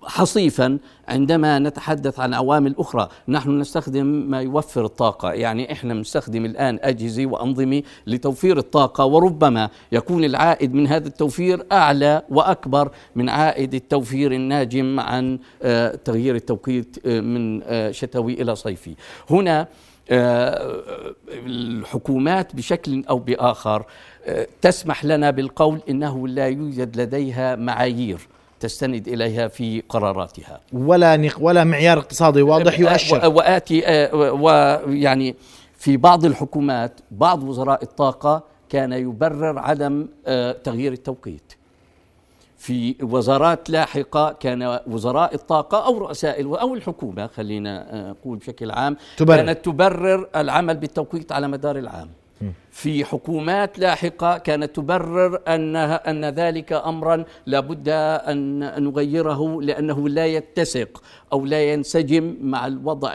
حصيفا 0.02 0.78
عندما 1.08 1.58
نتحدث 1.58 2.20
عن 2.20 2.34
عوامل 2.34 2.74
أخرى. 2.78 3.08
نحن 3.28 3.58
نستخدم 3.58 4.06
ما 4.06 4.40
يوفر 4.42 4.84
الطاقة. 4.84 5.32
يعني 5.32 5.72
إحنا 5.72 5.94
نستخدم 5.94 6.44
الآن 6.44 6.78
أجهزة 6.82 7.26
وأنظمة 7.26 7.82
لتوفير 8.06 8.58
الطاقة 8.58 9.04
وربما 9.04 9.70
يكون 9.92 10.24
العائد 10.24 10.74
من 10.74 10.86
هذا 10.86 11.08
التوفير 11.08 11.66
أعلى 11.72 12.22
وأكبر 12.30 12.90
من 13.14 13.28
عائد 13.28 13.74
التوفير 13.74 14.32
الناجم 14.32 15.00
عن 15.00 15.38
تغيير 16.04 16.34
التوقيت 16.34 17.06
من 17.06 17.62
شتوي 17.92 18.42
إلى 18.42 18.56
صيفي. 18.56 18.94
هنا 19.30 19.68
الحكومات 21.30 22.56
بشكل 22.56 23.04
أو 23.10 23.18
بآخر 23.18 23.84
تسمح 24.62 25.04
لنا 25.04 25.30
بالقول 25.30 25.80
إنه 25.88 26.28
لا 26.28 26.48
يوجد 26.48 27.00
لديها 27.00 27.56
معايير 27.56 28.18
تستند 28.60 29.08
إليها 29.08 29.48
في 29.48 29.82
قراراتها. 29.88 30.60
ولا 30.72 31.16
نق 31.16 31.36
ولا 31.40 31.64
معيار 31.64 31.98
اقتصادي 31.98 32.42
واضح 32.42 32.80
يؤشر. 32.80 33.28
وآتي 33.28 34.08
ويعني 34.14 35.36
في 35.78 35.96
بعض 35.96 36.24
الحكومات 36.24 37.00
بعض 37.10 37.42
وزراء 37.42 37.82
الطاقة 37.82 38.42
كان 38.68 38.92
يبرر 38.92 39.58
عدم 39.58 40.08
تغيير 40.64 40.92
التوقيت. 40.92 41.52
في 42.60 42.94
وزارات 43.02 43.70
لاحقة 43.70 44.32
كان 44.32 44.80
وزراء 44.86 45.34
الطاقة 45.34 45.86
أو 45.86 45.98
رؤساء 45.98 46.60
أو 46.60 46.74
الحكومة 46.74 47.26
خلينا 47.26 48.10
نقول 48.10 48.38
بشكل 48.38 48.70
عام 48.70 48.96
تبرر. 49.16 49.36
كانت 49.36 49.64
تبرر 49.64 50.28
العمل 50.36 50.76
بالتوقيت 50.76 51.32
على 51.32 51.48
مدار 51.48 51.78
العام 51.78 52.08
في 52.70 53.04
حكومات 53.04 53.78
لاحقة 53.78 54.38
كانت 54.38 54.76
تبرر 54.76 55.40
أنها 55.48 56.10
أن 56.10 56.24
ذلك 56.24 56.72
أمرا 56.72 57.24
لابد 57.46 57.88
أن 57.88 58.58
نغيره 58.84 59.62
لأنه 59.62 60.08
لا 60.08 60.26
يتسق 60.26 61.02
أو 61.32 61.46
لا 61.46 61.72
ينسجم 61.72 62.36
مع 62.42 62.66
الوضع 62.66 63.12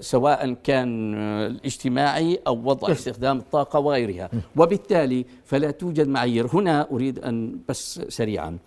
سواء 0.00 0.52
كان 0.52 1.14
الاجتماعي 1.46 2.40
أو 2.46 2.62
وضع 2.64 2.92
استخدام 2.92 3.38
الطاقة 3.38 3.78
وغيرها. 3.78 4.30
وبالتالي 4.56 5.26
فلا 5.44 5.70
توجد 5.70 6.08
معايير. 6.08 6.46
هنا 6.54 6.90
أريد 6.90 7.18
أن 7.18 7.58
بس 7.68 8.00
سريعا. 8.08 8.58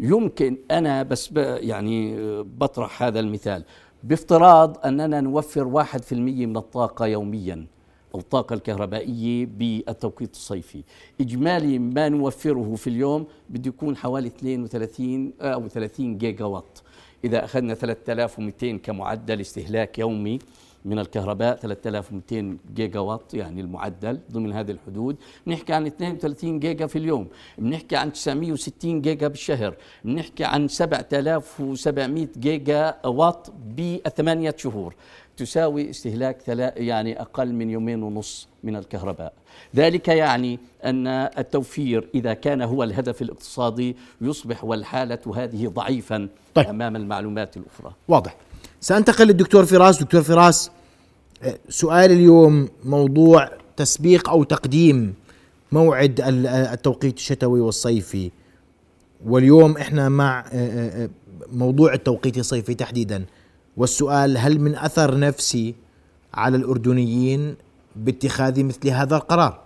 يمكن 0.00 0.56
أنا 0.70 1.02
بس 1.02 1.30
يعني 1.36 2.16
بطرح 2.42 3.02
هذا 3.02 3.20
المثال. 3.20 3.64
بافتراض 4.02 4.86
أننا 4.86 5.20
نوفر 5.20 5.66
واحد 5.66 6.02
في 6.02 6.12
المية 6.12 6.46
من 6.46 6.56
الطاقة 6.56 7.06
يوميا 7.06 7.66
أو 8.14 8.20
الطاقة 8.20 8.54
الكهربائية 8.54 9.46
بالتوقيت 9.46 10.32
الصيفي. 10.34 10.82
إجمالي 11.20 11.78
ما 11.78 12.08
نوفره 12.08 12.74
في 12.74 12.86
اليوم 12.86 13.26
بده 13.50 13.68
يكون 13.68 13.96
حوالي 13.96 14.28
32 14.28 15.32
أو 15.40 15.68
30 15.68 16.18
جيجا 16.18 16.44
وات 16.44 16.78
إذا 17.24 17.44
أخذنا 17.44 17.74
3200 17.74 18.78
كمعدل 18.78 19.40
استهلاك 19.40 19.98
يومي 19.98 20.38
من 20.86 20.98
الكهرباء 20.98 21.56
3200 21.56 22.58
جيجا 22.74 23.00
وات 23.00 23.34
يعني 23.34 23.60
المعدل 23.60 24.20
ضمن 24.32 24.52
هذه 24.52 24.70
الحدود. 24.70 25.16
بنحكي 25.46 25.72
عن 25.72 25.86
32 25.86 26.60
جيجا 26.60 26.86
في 26.86 26.98
اليوم. 26.98 27.28
بنحكي 27.58 27.96
عن 27.96 28.12
960 28.12 29.00
جيجا 29.00 29.28
بالشهر. 29.28 29.74
بنحكي 30.04 30.44
عن 30.44 30.68
7700 30.68 32.28
جيجا 32.38 32.94
وات 33.04 33.46
بثمانية 33.78 34.54
شهور. 34.58 34.94
تساوي 35.36 35.90
استهلاك 35.90 36.48
يعني 36.76 37.20
أقل 37.20 37.52
من 37.52 37.70
يومين 37.70 38.02
ونص 38.02 38.48
من 38.64 38.76
الكهرباء. 38.76 39.32
ذلك 39.76 40.08
يعني 40.08 40.58
أن 40.84 41.06
التوفير 41.06 42.08
إذا 42.14 42.34
كان 42.34 42.62
هو 42.62 42.82
الهدف 42.82 43.22
الاقتصادي 43.22 43.96
يصبح 44.20 44.64
والحالة 44.64 45.18
هذه 45.36 45.68
ضعيفا 45.68 46.28
طيب. 46.54 46.66
أمام 46.66 46.96
المعلومات 46.96 47.56
الأخرى. 47.56 47.92
واضح. 48.08 48.36
سأنتقل 48.80 49.26
للدكتور 49.26 49.64
فراس. 49.64 50.02
دكتور 50.02 50.22
فراس 50.22 50.70
سؤال 51.68 52.10
اليوم 52.10 52.68
موضوع 52.84 53.50
تسبيق 53.76 54.28
أو 54.28 54.42
تقديم 54.44 55.14
موعد 55.72 56.20
التوقيت 56.46 57.16
الشتوي 57.16 57.60
والصيفي 57.60 58.30
واليوم 59.26 59.76
إحنا 59.76 60.08
مع 60.08 60.44
موضوع 61.52 61.94
التوقيت 61.94 62.38
الصيفي 62.38 62.74
تحديدا 62.74 63.24
والسؤال 63.76 64.38
هل 64.38 64.60
من 64.60 64.74
أثر 64.74 65.18
نفسي 65.18 65.74
على 66.34 66.56
الأردنيين 66.56 67.56
باتخاذ 67.96 68.64
مثل 68.64 68.88
هذا 68.88 69.16
القرار؟ 69.16 69.60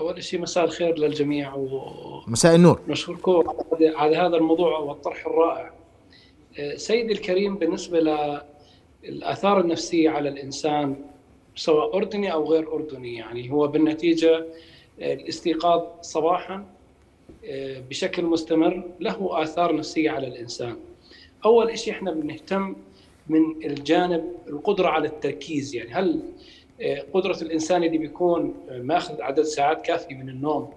أول 0.00 0.22
شيء 0.22 0.40
مساء 0.40 0.64
الخير 0.64 0.98
للجميع 0.98 1.54
و 1.54 1.66
مساء 2.26 2.54
النور 2.54 2.80
نشكركم 2.88 3.42
على 3.82 4.16
هذا 4.16 4.36
الموضوع 4.36 4.78
والطرح 4.78 5.26
الرائع. 5.26 5.70
سيدي 6.76 7.12
الكريم 7.12 7.56
بالنسبة 7.56 8.00
للاثار 9.04 9.60
النفسية 9.60 10.10
على 10.10 10.28
الإنسان 10.28 10.96
سواء 11.56 11.96
أردني 11.96 12.32
أو 12.32 12.44
غير 12.52 12.72
أردني 12.72 13.14
يعني 13.14 13.50
هو 13.50 13.66
بالنتيجة 13.68 14.44
الاستيقاظ 14.98 15.82
صباحا 16.00 16.64
بشكل 17.90 18.24
مستمر 18.24 18.84
له 19.00 19.42
آثار 19.42 19.76
نفسية 19.76 20.10
على 20.10 20.26
الإنسان. 20.26 20.76
أول 21.44 21.78
شيء 21.78 21.92
إحنا 21.92 22.10
بنهتم 22.12 22.76
من 23.28 23.64
الجانب 23.64 24.24
القدرة 24.48 24.88
على 24.88 25.08
التركيز 25.08 25.74
يعني 25.74 25.90
هل 25.90 26.22
قدرة 27.12 27.38
الإنسان 27.42 27.84
اللي 27.84 27.98
بيكون 27.98 28.54
ماخذ 28.70 29.22
عدد 29.22 29.42
ساعات 29.42 29.82
كافي 29.82 30.14
من 30.14 30.28
النوم 30.28 30.70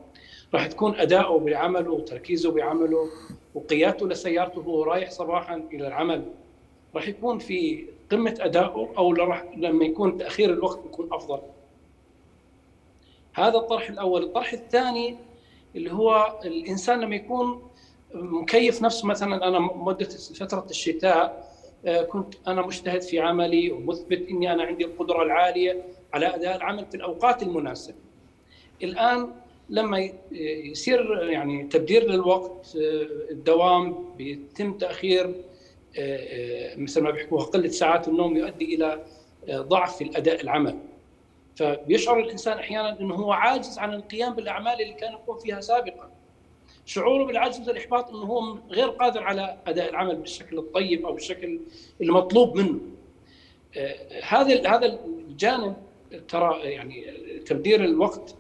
راح 0.54 0.68
تكون 0.68 0.96
أداؤه 0.96 1.40
بعمله 1.40 1.92
وتركيزه 1.92 2.52
بعمله 2.52 3.10
وقيادته 3.56 4.08
لسيارته 4.08 4.60
وهو 4.60 4.84
رايح 4.84 5.12
صباحا 5.12 5.64
إلى 5.74 5.88
العمل 5.88 6.24
راح 6.96 7.08
يكون 7.08 7.40
في 7.40 7.86
قمة 8.12 8.36
ادائه 8.40 8.90
أو 8.98 9.14
لما 9.58 9.86
يكون 9.86 10.18
تأخير 10.18 10.50
الوقت 10.54 10.80
بيكون 10.84 11.14
أفضل. 11.14 11.40
هذا 13.34 13.58
الطرح 13.58 13.90
الأول، 13.90 14.24
الطرح 14.24 14.54
الثاني 14.54 15.16
اللي 15.76 15.94
هو 15.94 16.40
الإنسان 16.46 17.02
لما 17.02 17.16
يكون 17.16 17.62
مكيف 18.14 18.82
نفسه 18.82 19.08
مثلا 19.08 19.48
أنا 19.48 19.60
مدة 19.60 20.06
فترة 20.40 20.66
الشتاء 20.70 21.54
كنت 22.10 22.34
أنا 22.48 22.62
مجتهد 22.62 23.02
في 23.02 23.20
عملي 23.20 23.72
ومثبت 23.72 24.28
إني 24.30 24.54
أنا 24.54 24.64
عندي 24.64 24.86
القدرة 24.86 25.24
العالية 25.24 25.84
على 26.14 26.36
أداء 26.36 26.56
العمل 26.56 26.86
في 26.86 26.96
الأوقات 26.98 27.44
المناسبة. 27.44 27.96
الآن 28.84 29.32
لما 29.70 30.10
يصير 30.32 31.30
يعني 31.30 31.64
تبدير 31.64 32.04
للوقت 32.04 32.72
الدوام 33.32 33.96
بيتم 34.18 34.74
تأخير 34.74 35.36
مثل 36.78 37.02
ما 37.02 37.12
بيحكوها 37.12 37.46
قله 37.46 37.68
ساعات 37.68 38.08
النوم 38.08 38.38
يؤدي 38.38 38.76
إلى 38.76 39.06
ضعف 39.52 39.98
في 39.98 40.04
الأداء 40.04 40.42
العمل. 40.42 40.80
فبيشعر 41.56 42.20
الإنسان 42.20 42.58
أحيانا 42.58 43.00
إنه 43.00 43.16
هو 43.16 43.32
عاجز 43.32 43.78
عن 43.80 43.94
القيام 43.94 44.34
بالأعمال 44.34 44.82
اللي 44.82 44.94
كان 44.94 45.12
يقوم 45.14 45.38
فيها 45.38 45.62
سابقا. 45.62 46.10
شعوره 46.86 47.24
بالعجز 47.26 47.70
والاحباط 47.70 48.10
إنه 48.10 48.24
هو 48.24 48.58
غير 48.70 48.90
قادر 48.90 49.24
على 49.24 49.58
أداء 49.68 49.90
العمل 49.90 50.16
بالشكل 50.16 50.58
الطيب 50.58 51.06
أو 51.06 51.14
بالشكل 51.14 51.60
المطلوب 52.02 52.58
منه. 52.58 52.80
هذا 54.24 54.70
هذا 54.70 55.00
الجانب 55.06 55.76
ترى 56.28 56.60
يعني 56.64 57.06
تبدير 57.46 57.84
الوقت 57.86 58.36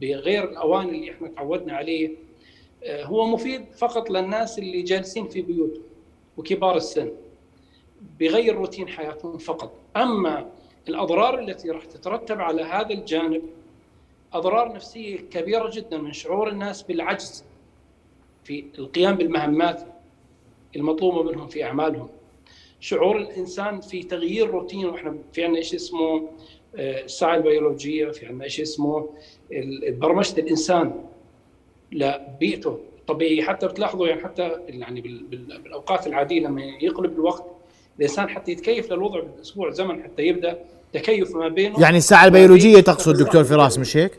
بغير 0.00 0.44
الاوان 0.44 0.88
اللي 0.88 1.10
إحنا 1.10 1.28
تعودنا 1.28 1.72
عليه 1.72 2.10
هو 2.88 3.26
مفيد 3.26 3.64
فقط 3.72 4.10
للناس 4.10 4.58
اللي 4.58 4.82
جالسين 4.82 5.28
في 5.28 5.42
بيوتهم 5.42 5.82
وكبار 6.40 6.76
السن 6.76 7.12
بغير 8.20 8.54
روتين 8.54 8.88
حياتهم 8.88 9.38
فقط. 9.38 9.72
أما 9.96 10.50
الأضرار 10.88 11.38
التي 11.38 11.70
راح 11.70 11.84
تترتب 11.84 12.40
على 12.40 12.62
هذا 12.62 12.90
الجانب 12.90 13.42
أضرار 14.32 14.72
نفسية 14.72 15.16
كبيرة 15.16 15.70
جدا 15.74 15.98
من 15.98 16.12
شعور 16.12 16.48
الناس 16.48 16.82
بالعجز 16.82 17.44
في 18.44 18.64
القيام 18.78 19.16
بالمهمات 19.16 19.82
المطلوبة 20.76 21.22
منهم 21.22 21.48
في 21.48 21.64
أعمالهم. 21.64 22.08
شعور 22.80 23.16
الإنسان 23.16 23.80
في 23.80 24.02
تغيير 24.02 24.50
روتين 24.50 24.86
وإحنا 24.86 25.18
في 25.32 25.44
عندنا 25.44 25.62
شيء 25.62 25.76
اسمه 25.78 26.28
آه، 26.76 27.02
الساعة 27.04 27.36
البيولوجية 27.36 28.10
في 28.10 28.26
عندنا 28.26 28.48
شيء 28.48 28.64
اسمه 28.64 29.08
برمجه 29.88 30.40
الإنسان 30.40 31.04
لبيئته. 31.92 32.78
الطبيعيه 33.10 33.42
حتى 33.42 33.66
بتلاحظوا 33.66 34.08
يعني 34.08 34.24
حتى 34.24 34.50
يعني 34.68 35.00
بالأوقات 35.00 36.06
العادية 36.06 36.40
لما 36.40 36.62
يقلب 36.62 37.12
الوقت 37.12 37.44
الإنسان 37.98 38.28
حتى 38.28 38.52
يتكيف 38.52 38.92
للوضع 38.92 39.20
بالاسبوع 39.20 39.70
زمن 39.70 40.02
حتى 40.02 40.22
يبدأ 40.22 40.58
تكيف 40.92 41.36
ما 41.36 41.48
بينه 41.48 41.80
يعني 41.80 41.98
الساعة 41.98 42.24
البيولوجية 42.24 42.80
تقصد 42.80 43.16
دكتور 43.16 43.44
فراس 43.44 43.78
مش 43.78 43.96
هيك؟ 43.96 44.18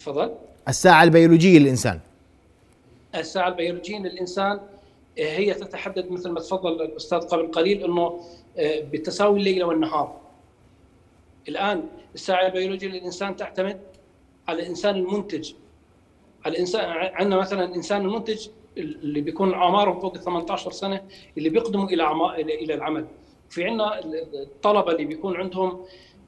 تفضل 0.00 0.34
الساعة 0.68 1.04
البيولوجية 1.04 1.58
للإنسان 1.58 2.00
الساعة 3.14 3.48
البيولوجية 3.48 3.98
للإنسان 3.98 4.60
هي 5.18 5.54
تتحدد 5.54 6.10
مثل 6.10 6.30
ما 6.30 6.40
تفضل 6.40 6.82
الأستاذ 6.82 7.18
قبل 7.18 7.50
قليل 7.50 7.84
إنه 7.84 8.20
آه، 8.58 8.80
بتساوي 8.92 9.38
الليل 9.38 9.64
والنهار. 9.64 10.16
الآن 11.48 11.82
الساعة 12.14 12.46
البيولوجية 12.46 12.88
للإنسان 12.88 13.36
تعتمد 13.36 13.80
على 14.48 14.62
الإنسان 14.62 14.96
المنتج. 14.96 15.52
الانسان 16.46 16.84
عندنا 16.90 17.36
مثلا 17.36 17.64
الانسان 17.64 18.00
المنتج 18.00 18.48
اللي 18.76 19.20
بيكون 19.20 19.54
اعمارهم 19.54 20.00
فوق 20.00 20.16
18 20.16 20.70
سنة 20.70 21.02
اللي 21.38 21.48
بيقدموا 21.48 21.88
إلى 21.88 22.12
إلى 22.40 22.74
العمل. 22.74 23.06
في 23.50 23.64
عندنا 23.64 24.00
الطلبة 24.34 24.92
اللي 24.92 25.04
بيكون 25.04 25.36
عندهم 25.36 25.84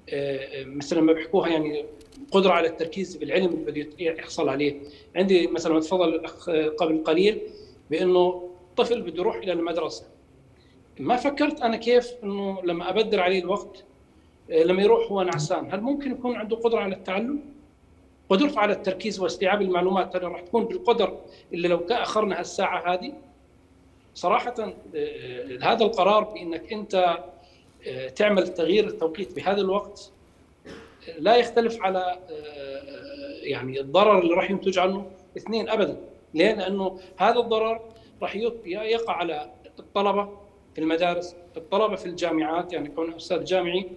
آه، 0.08 0.64
مثل 0.64 0.98
ما 1.00 1.12
بيحكوها 1.12 1.48
يعني 1.48 1.84
قدرة 2.32 2.52
على 2.52 2.68
التركيز 2.68 3.16
بالعلم 3.16 3.64
اللي 3.68 3.82
بده 3.82 3.90
يحصل 3.98 4.48
عليه. 4.48 4.80
عندي 5.16 5.46
مثلا 5.46 5.80
تفضل 5.80 6.08
الاخ 6.08 6.50
قبل 6.50 7.04
قليل 7.04 7.40
بأنه 7.90 8.50
طفل 8.76 9.02
بده 9.02 9.18
يروح 9.20 9.36
إلى 9.36 9.52
المدرسة 9.52 10.04
ما 10.98 11.16
فكرت 11.16 11.60
أنا 11.60 11.76
كيف 11.76 12.12
إنه 12.24 12.62
لما 12.64 12.90
ابدر 12.90 13.20
عليه 13.20 13.40
الوقت 13.40 13.84
آه، 14.50 14.62
لما 14.62 14.82
يروح 14.82 15.12
هو 15.12 15.22
نعسان 15.22 15.72
هل 15.72 15.80
ممكن 15.80 16.10
يكون 16.10 16.36
عنده 16.36 16.56
قدرة 16.56 16.80
على 16.80 16.94
التعلم 16.94 17.40
قدرته 18.28 18.60
على 18.60 18.72
التركيز 18.72 19.20
واستيعاب 19.20 19.62
المعلومات 19.62 20.12
ترى 20.12 20.26
راح 20.26 20.40
تكون 20.40 20.64
بالقدر 20.64 21.18
اللي 21.52 21.68
لو 21.68 21.86
أخرنا 21.90 22.40
هالساعة 22.40 22.94
هذه. 22.94 23.12
صراحة 24.14 24.54
آه، 24.58 24.74
آه، 24.94 25.58
هذا 25.62 25.84
القرار 25.84 26.24
بإنك 26.24 26.72
أنت 26.72 27.18
تعمل 28.16 28.48
تغيير 28.48 28.86
التوقيت 28.86 29.36
بهذا 29.36 29.60
الوقت 29.60 30.10
لا 31.18 31.36
يختلف 31.36 31.82
على 31.82 32.18
يعني 33.42 33.80
الضرر 33.80 34.18
اللي 34.18 34.34
راح 34.34 34.50
ينتج 34.50 34.78
عنه 34.78 35.10
اثنين 35.36 35.68
ابدا. 35.68 35.96
ليه؟ 36.34 36.54
لأنه 36.54 37.00
هذا 37.16 37.40
الضرر 37.40 37.80
راح 38.22 38.36
يقع 38.66 39.12
على 39.12 39.50
الطلبة 39.78 40.28
في 40.74 40.80
المدارس، 40.80 41.36
الطلبة 41.56 41.96
في 41.96 42.06
الجامعات. 42.06 42.72
يعني 42.72 42.88
كون 42.88 43.14
أستاذ 43.14 43.44
جامعي 43.44 43.90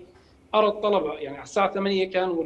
أرى 0.55 0.67
الطلبة 0.67 1.13
يعني 1.13 1.35
على 1.37 1.43
الساعة 1.43 1.73
8 1.73 2.09
كانوا 2.09 2.43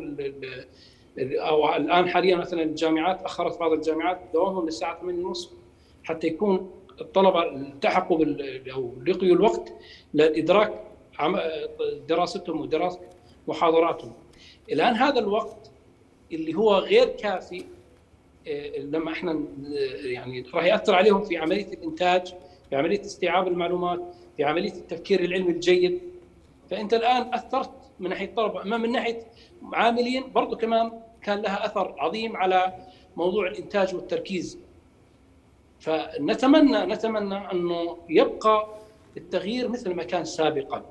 أو 1.20 1.76
الآن 1.76 2.10
حاليا 2.10 2.36
مثلا 2.36 2.64
الجامعات 2.64 3.24
أخرت 3.24 3.60
بعض 3.60 3.72
الجامعات 3.72 4.20
دوامهم 4.34 4.66
للساعة 4.66 5.00
8:30 5.34 5.48
حتى 6.04 6.28
يكون 6.28 6.72
الطلبة 7.02 7.44
التحقوا 7.44 8.26
أو 8.74 8.94
لقيوا 9.08 9.36
الوقت 9.36 9.74
لإدراك 10.14 10.82
دراستهم 12.10 12.62
ودراسه 12.62 13.00
محاضراتهم. 13.48 14.14
الآن 14.72 14.96
هذا 14.96 15.20
الوقت 15.20 15.72
اللي 16.32 16.54
هو 16.54 16.76
غير 16.76 17.08
كافي 17.08 17.66
آه، 18.48 18.80
لما 18.80 19.12
إحنا 19.12 19.44
يعني 20.04 20.46
راح 20.54 20.64
يأثر 20.66 20.96
عليهم 20.96 21.24
في 21.24 21.38
عملية 21.38 21.74
الإنتاج 21.74 22.34
في 22.70 22.76
عملية 22.76 23.02
استيعاب 23.02 23.48
المعلومات 23.48 24.16
في 24.38 24.44
عملية 24.44 24.74
التفكير 24.74 25.24
العلمي 25.24 25.52
الجيد 25.52 26.02
فأنت 26.70 26.94
الآن 26.94 27.34
أثرت 27.34 27.72
من 28.00 28.10
ناحية 28.10 28.26
الطلبه 28.26 28.62
اما 28.62 28.78
من 28.78 28.92
ناحية 28.92 29.22
عاملين 29.74 30.32
برضه 30.32 30.58
كمان 30.58 30.92
كان 31.25 31.41
لها 31.41 31.65
أثر 31.65 31.96
عظيم 31.98 32.38
على 32.38 32.74
موضوع 33.17 33.48
الإنتاج 33.48 33.96
والتركيز. 33.96 34.60
فنتمنى 35.79 36.86
نتمنى 36.86 37.51
أنه 37.51 37.98
يبقى 38.10 38.67
التغيير 39.17 39.70
مثل 39.70 39.94
ما 39.94 40.03
كان 40.03 40.25
سابقا 40.25 40.86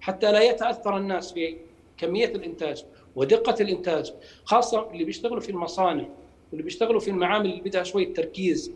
حتى 0.00 0.32
لا 0.32 0.40
يتأثر 0.40 0.96
الناس 0.96 1.32
في 1.32 1.56
كمية 1.98 2.26
الإنتاج 2.26 2.84
ودقة 3.16 3.54
الإنتاج 3.60 4.12
خاصة 4.44 4.90
اللي 4.90 5.04
بيشتغلوا 5.04 5.40
في 5.40 5.50
المصانع 5.50 6.06
واللي 6.50 6.62
بيشتغلوا 6.62 7.00
في 7.00 7.10
المعامل 7.10 7.46
اللي 7.50 7.60
بدها 7.60 7.82
شوية 7.82 8.14
تركيز. 8.14 8.72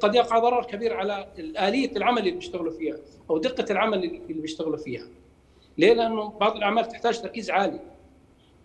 قد 0.00 0.14
يقع 0.14 0.38
ضرر 0.38 0.64
كبير 0.64 0.94
على 0.94 1.28
آلية 1.38 1.96
العمل 1.96 2.18
اللي 2.18 2.30
بيشتغلوا 2.30 2.72
فيها 2.72 2.96
أو 3.30 3.38
دقة 3.38 3.72
العمل 3.72 4.04
اللي 4.04 4.20
بيشتغلوا 4.40 4.76
فيها. 4.76 5.06
ليه؟ 5.78 5.92
لأنه 5.92 6.28
بعض 6.28 6.56
الأعمال 6.56 6.88
تحتاج 6.88 7.20
تركيز 7.22 7.50
عالي. 7.50 7.80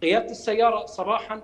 قيادة 0.04 0.32
السيارة 0.32 0.86
صباحا 0.86 1.42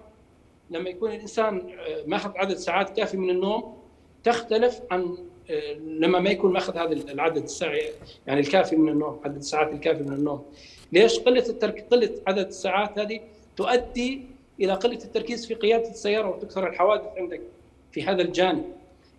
لما 0.69 0.89
يكون 0.89 1.12
الإنسان 1.12 1.69
آه، 1.80 2.04
ماخذ 2.08 2.32
عدد 2.36 2.58
ساعات 2.58 2.98
كافي 2.98 3.17
من 3.17 3.30
النوم 3.30 3.78
تختلف 4.24 4.82
عن 4.91 5.17
آه، 5.50 5.74
لما 5.74 6.19
ما 6.19 6.30
يكون 6.30 6.54
ماخذ 6.54 6.78
هذا 6.78 6.93
العدد 6.93 7.43
الساعي 7.43 7.89
يعني 8.28 8.39
الكافي 8.39 8.76
من 8.76 8.89
النوم 8.89 9.19
عدد 9.26 9.36
الساعات 9.36 9.74
الكافي 9.74 10.04
من 10.04 10.13
النوم 10.13 10.45
ليش 10.91 11.19
قلة 11.19 11.50
الترك 11.50 11.88
قلة 11.91 12.12
عدد 12.28 12.48
الساعات 12.48 13.00
هذه 13.00 13.19
تؤدي 13.58 14.22
إلى 14.62 14.74
قلة 14.74 15.04
التركيز 15.04 15.45
في 15.45 15.54
قيادة 15.54 15.89
السيارة 15.89 16.30
وتكثر 16.30 16.67
الحوادث 16.67 17.17
عندك 17.17 17.41
في 17.91 18.04
هذا 18.04 18.22
الجانب 18.22 18.65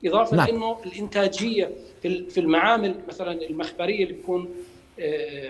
إضافة 0.04 0.36
نعم. 0.36 0.48
إنه 0.48 0.76
الإنتاجية 0.86 1.70
في 2.02 2.38
المعامل 2.40 2.94
مثلا 3.08 3.32
المخبرية 3.32 4.04
اللي 4.04 4.14
بتكون 4.14 4.42
آه، 4.42 4.69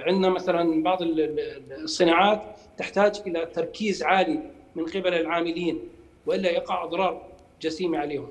عندنا 0.07 0.29
مثلا 0.29 0.83
بعض 0.83 0.99
الصناعات 1.71 2.43
تحتاج 2.79 3.23
إلى 3.27 3.47
تركيز 3.47 4.03
عالي 4.03 4.41
من 4.77 4.85
قبل 4.85 5.15
العاملين 5.15 5.79
وإلا 6.27 6.51
يقع 6.51 6.85
أضرار 6.85 7.23
جسيمة 7.63 7.99
عليهم. 7.99 8.31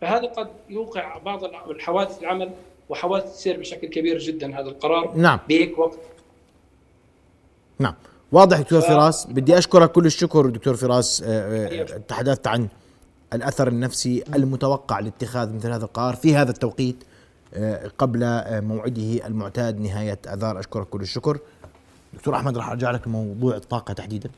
فهذا 0.00 0.26
قد 0.26 0.48
يوقع 0.68 1.18
بعض 1.18 1.44
الحوادث 1.44 2.20
العمل 2.22 2.50
وحوادث 2.88 3.24
السير 3.24 3.60
بشكل 3.60 3.88
كبير 3.88 4.18
جدا 4.18 4.60
هذا 4.60 4.68
القرار. 4.68 5.16
نعم. 5.16 5.38
بهيك 5.48 5.78
وقت. 5.78 5.98
نعم. 7.78 7.94
واضح 8.32 8.60
دكتور 8.60 8.80
ف... 8.80 8.84
فراس. 8.84 9.26
بدي 9.26 9.58
أشكرك 9.58 9.92
كل 9.92 10.06
الشكر 10.06 10.46
دكتور 10.46 10.74
فراس. 10.74 11.22
آه، 11.26 11.66
آه، 11.66 11.82
تحدثت 12.08 12.46
عن 12.46 12.68
الأثر 13.32 13.68
النفسي 13.68 14.24
المتوقع 14.34 15.00
لاتخاذ 15.00 15.54
مثل 15.54 15.70
هذا 15.70 15.84
القرار. 15.84 16.16
في 16.16 16.34
هذا 16.34 16.50
التوقيت 16.50 16.96
آه، 17.02 17.09
قبل 17.98 18.20
موعده 18.62 19.26
المعتاد 19.26 19.80
نهاية 19.80 20.18
آذار. 20.26 20.60
أشكرك 20.60 20.86
كل 20.86 21.00
الشكر. 21.00 21.38
دكتور 22.14 22.36
أحمد 22.36 22.58
راح 22.58 22.68
أرجع 22.68 22.90
لك 22.90 23.08
لموضوع 23.08 23.56
الطاقة 23.56 23.94
تحديدا. 23.94 24.30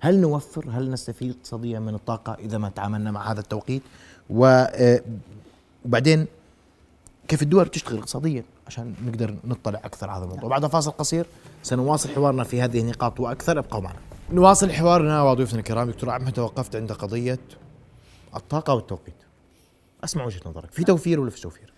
هل 0.00 0.20
نوفر 0.20 0.64
هل 0.70 0.90
نستفيد 0.90 1.30
اقتصاديا 1.30 1.78
من 1.78 1.94
الطاقة 1.94 2.34
إذا 2.34 2.58
ما 2.58 2.68
تعاملنا 2.68 3.10
مع 3.10 3.32
هذا 3.32 3.40
التوقيت؟ 3.40 3.82
وبعدين 4.30 6.26
كيف 7.28 7.42
الدول 7.42 7.64
بتشتغل 7.64 7.98
اقتصاديا 7.98 8.44
عشان 8.66 8.94
نقدر 9.06 9.36
نطلع 9.44 9.80
أكثر 9.84 10.10
على 10.10 10.18
هذا 10.18 10.24
الموضوع؟ 10.24 10.50
بعد 10.50 10.66
فاصل 10.66 10.90
قصير 10.90 11.26
سنواصل 11.62 12.08
حوارنا 12.08 12.44
في 12.44 12.62
هذه 12.62 12.80
النقاط 12.80 13.20
وأكثر. 13.20 13.58
ابقوا 13.58 13.80
معنا. 13.80 13.98
نواصل 14.32 14.72
حوارنا 14.72 15.22
وضيوفنا 15.22 15.58
الكرام. 15.58 15.90
دكتور 15.90 16.10
أحمد 16.10 16.32
توقفت 16.32 16.76
عند 16.76 16.92
قضية 16.92 17.38
الطاقة 18.36 18.74
والتوقيت. 18.74 19.14
أسمع 20.04 20.24
وجهة 20.24 20.40
نظرك. 20.46 20.72
في 20.72 20.84
توفير 20.84 21.20
ولا 21.20 21.30
في 21.30 21.40
توفير؟ 21.40 21.72
آه 21.72 21.77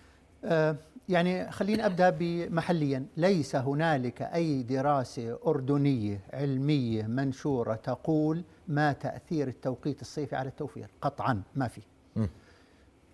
يعني 1.09 1.51
خليني 1.51 1.85
أبدأ 1.85 2.09
بمحليا. 2.09 3.05
ليس 3.17 3.55
هنالك 3.55 4.21
أي 4.21 4.63
دراسة 4.63 5.39
أردنية 5.47 6.19
علمية 6.33 7.03
منشورة 7.07 7.75
تقول 7.75 8.43
ما 8.67 8.93
تأثير 8.93 9.47
التوقيت 9.47 10.01
الصيفي 10.01 10.35
على 10.35 10.49
التوفير. 10.49 10.89
قطعا 11.01 11.41
ما 11.55 11.67
في. 11.67 11.81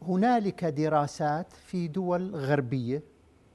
هنالك 0.02 0.66
دراسات 0.66 1.54
في 1.54 1.88
دول 1.88 2.36
غربية 2.36 3.04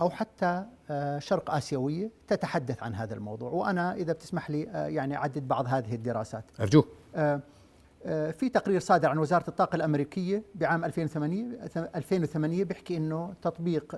أو 0.00 0.10
حتى 0.10 0.64
آه، 0.90 1.18
شرق 1.18 1.50
آسيوية 1.54 2.10
تتحدث 2.28 2.82
عن 2.82 2.94
هذا 2.94 3.14
الموضوع. 3.14 3.50
وأنا 3.50 3.94
إذا 3.94 4.12
بتسمح 4.12 4.50
لي 4.50 4.68
آه، 4.68 4.86
يعني 4.86 5.16
أعدد 5.16 5.48
بعض 5.48 5.66
هذه 5.66 5.94
الدراسات. 5.94 6.44
أرجوك. 6.60 6.88
آه، 7.16 7.40
في 8.32 8.48
تقرير 8.54 8.80
صادر 8.80 9.08
عن 9.08 9.18
وزارة 9.18 9.44
الطاقة 9.48 9.76
الأمريكية 9.76 10.42
بعام 10.54 10.84
2008 10.84 11.44
2008 11.96 12.64
بيحكي 12.64 12.96
إنه 12.96 13.34
تطبيق 13.42 13.96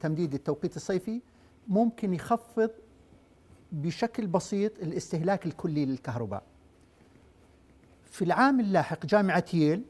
تمديد 0.00 0.34
التوقيت 0.34 0.76
الصيفي 0.76 1.20
ممكن 1.68 2.14
يخفض 2.14 2.70
بشكل 3.72 4.26
بسيط 4.26 4.78
الاستهلاك 4.78 5.46
الكلي 5.46 5.86
للكهرباء. 5.86 6.42
في 8.04 8.24
العام 8.24 8.60
اللاحق 8.60 9.06
جامعة 9.06 9.44
ييل 9.54 9.82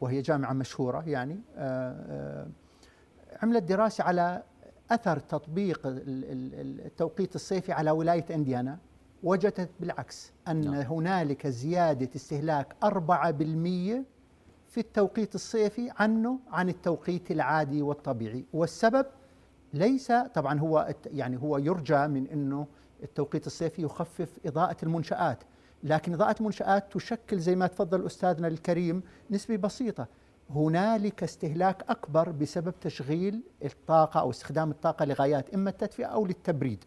وهي 0.00 0.20
جامعة 0.22 0.52
مشهورة 0.52 1.08
يعني 1.08 1.40
عملت 3.42 3.62
دراسة 3.62 4.04
على 4.04 4.42
أثر 4.90 5.18
تطبيق 5.18 5.80
التوقيت 5.86 7.34
الصيفي 7.34 7.72
على 7.72 7.90
ولاية 7.90 8.24
إنديانا 8.34 8.78
وجدت 9.22 9.70
بالعكس 9.80 10.32
أن 10.48 10.60
نعم. 10.60 10.74
هنالك 10.74 11.46
زيادة 11.46 12.08
استهلاك 12.16 12.76
4% 12.84 12.88
في 14.68 14.78
التوقيت 14.78 15.34
الصيفي 15.34 15.90
عنه 15.98 16.38
عن 16.52 16.68
التوقيت 16.68 17.30
العادي 17.30 17.82
والطبيعي. 17.82 18.44
والسبب 18.52 19.06
ليس 19.74 20.12
طبعا 20.12 20.60
هو 20.60 20.94
يعني 21.06 21.36
هو 21.42 21.58
يرجى 21.58 22.06
من 22.06 22.26
إنه 22.26 22.66
التوقيت 23.02 23.46
الصيفي 23.46 23.82
يخفف 23.82 24.38
إضاءة 24.46 24.76
المنشآت. 24.82 25.38
لكن 25.82 26.12
إضاءة 26.14 26.36
المنشآت 26.40 26.92
تشكل 26.92 27.38
زي 27.38 27.56
ما 27.56 27.66
تفضل 27.66 28.06
أستاذنا 28.06 28.48
الكريم 28.48 29.02
نسبة 29.30 29.56
بسيطة. 29.56 30.06
هنالك 30.50 31.22
استهلاك 31.22 31.84
أكبر 31.88 32.30
بسبب 32.30 32.74
تشغيل 32.80 33.42
الطاقة 33.64 34.20
أو 34.20 34.30
استخدام 34.30 34.70
الطاقة 34.70 35.04
لغايات 35.04 35.54
إما 35.54 35.70
التدفئة 35.70 36.04
أو 36.06 36.26
للتبريد. 36.26 36.84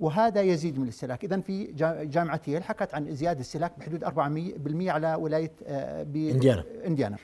وهذا 0.00 0.40
يزيد 0.42 0.78
من 0.78 0.84
الاستهلاك 0.84 1.24
اذا 1.24 1.40
في 1.40 1.64
جا- 1.64 2.04
جامعة 2.04 2.40
ييل 2.48 2.64
حكت 2.64 2.94
عن 2.94 3.14
زيادة 3.14 3.40
استهلاك 3.40 3.72
بحدود 3.78 4.04
400% 4.04 4.90
على 4.90 5.14
ولاية 5.14 5.52
آه، 5.66 6.02
إنديانا. 6.02 6.64
إنديانا. 6.86 7.16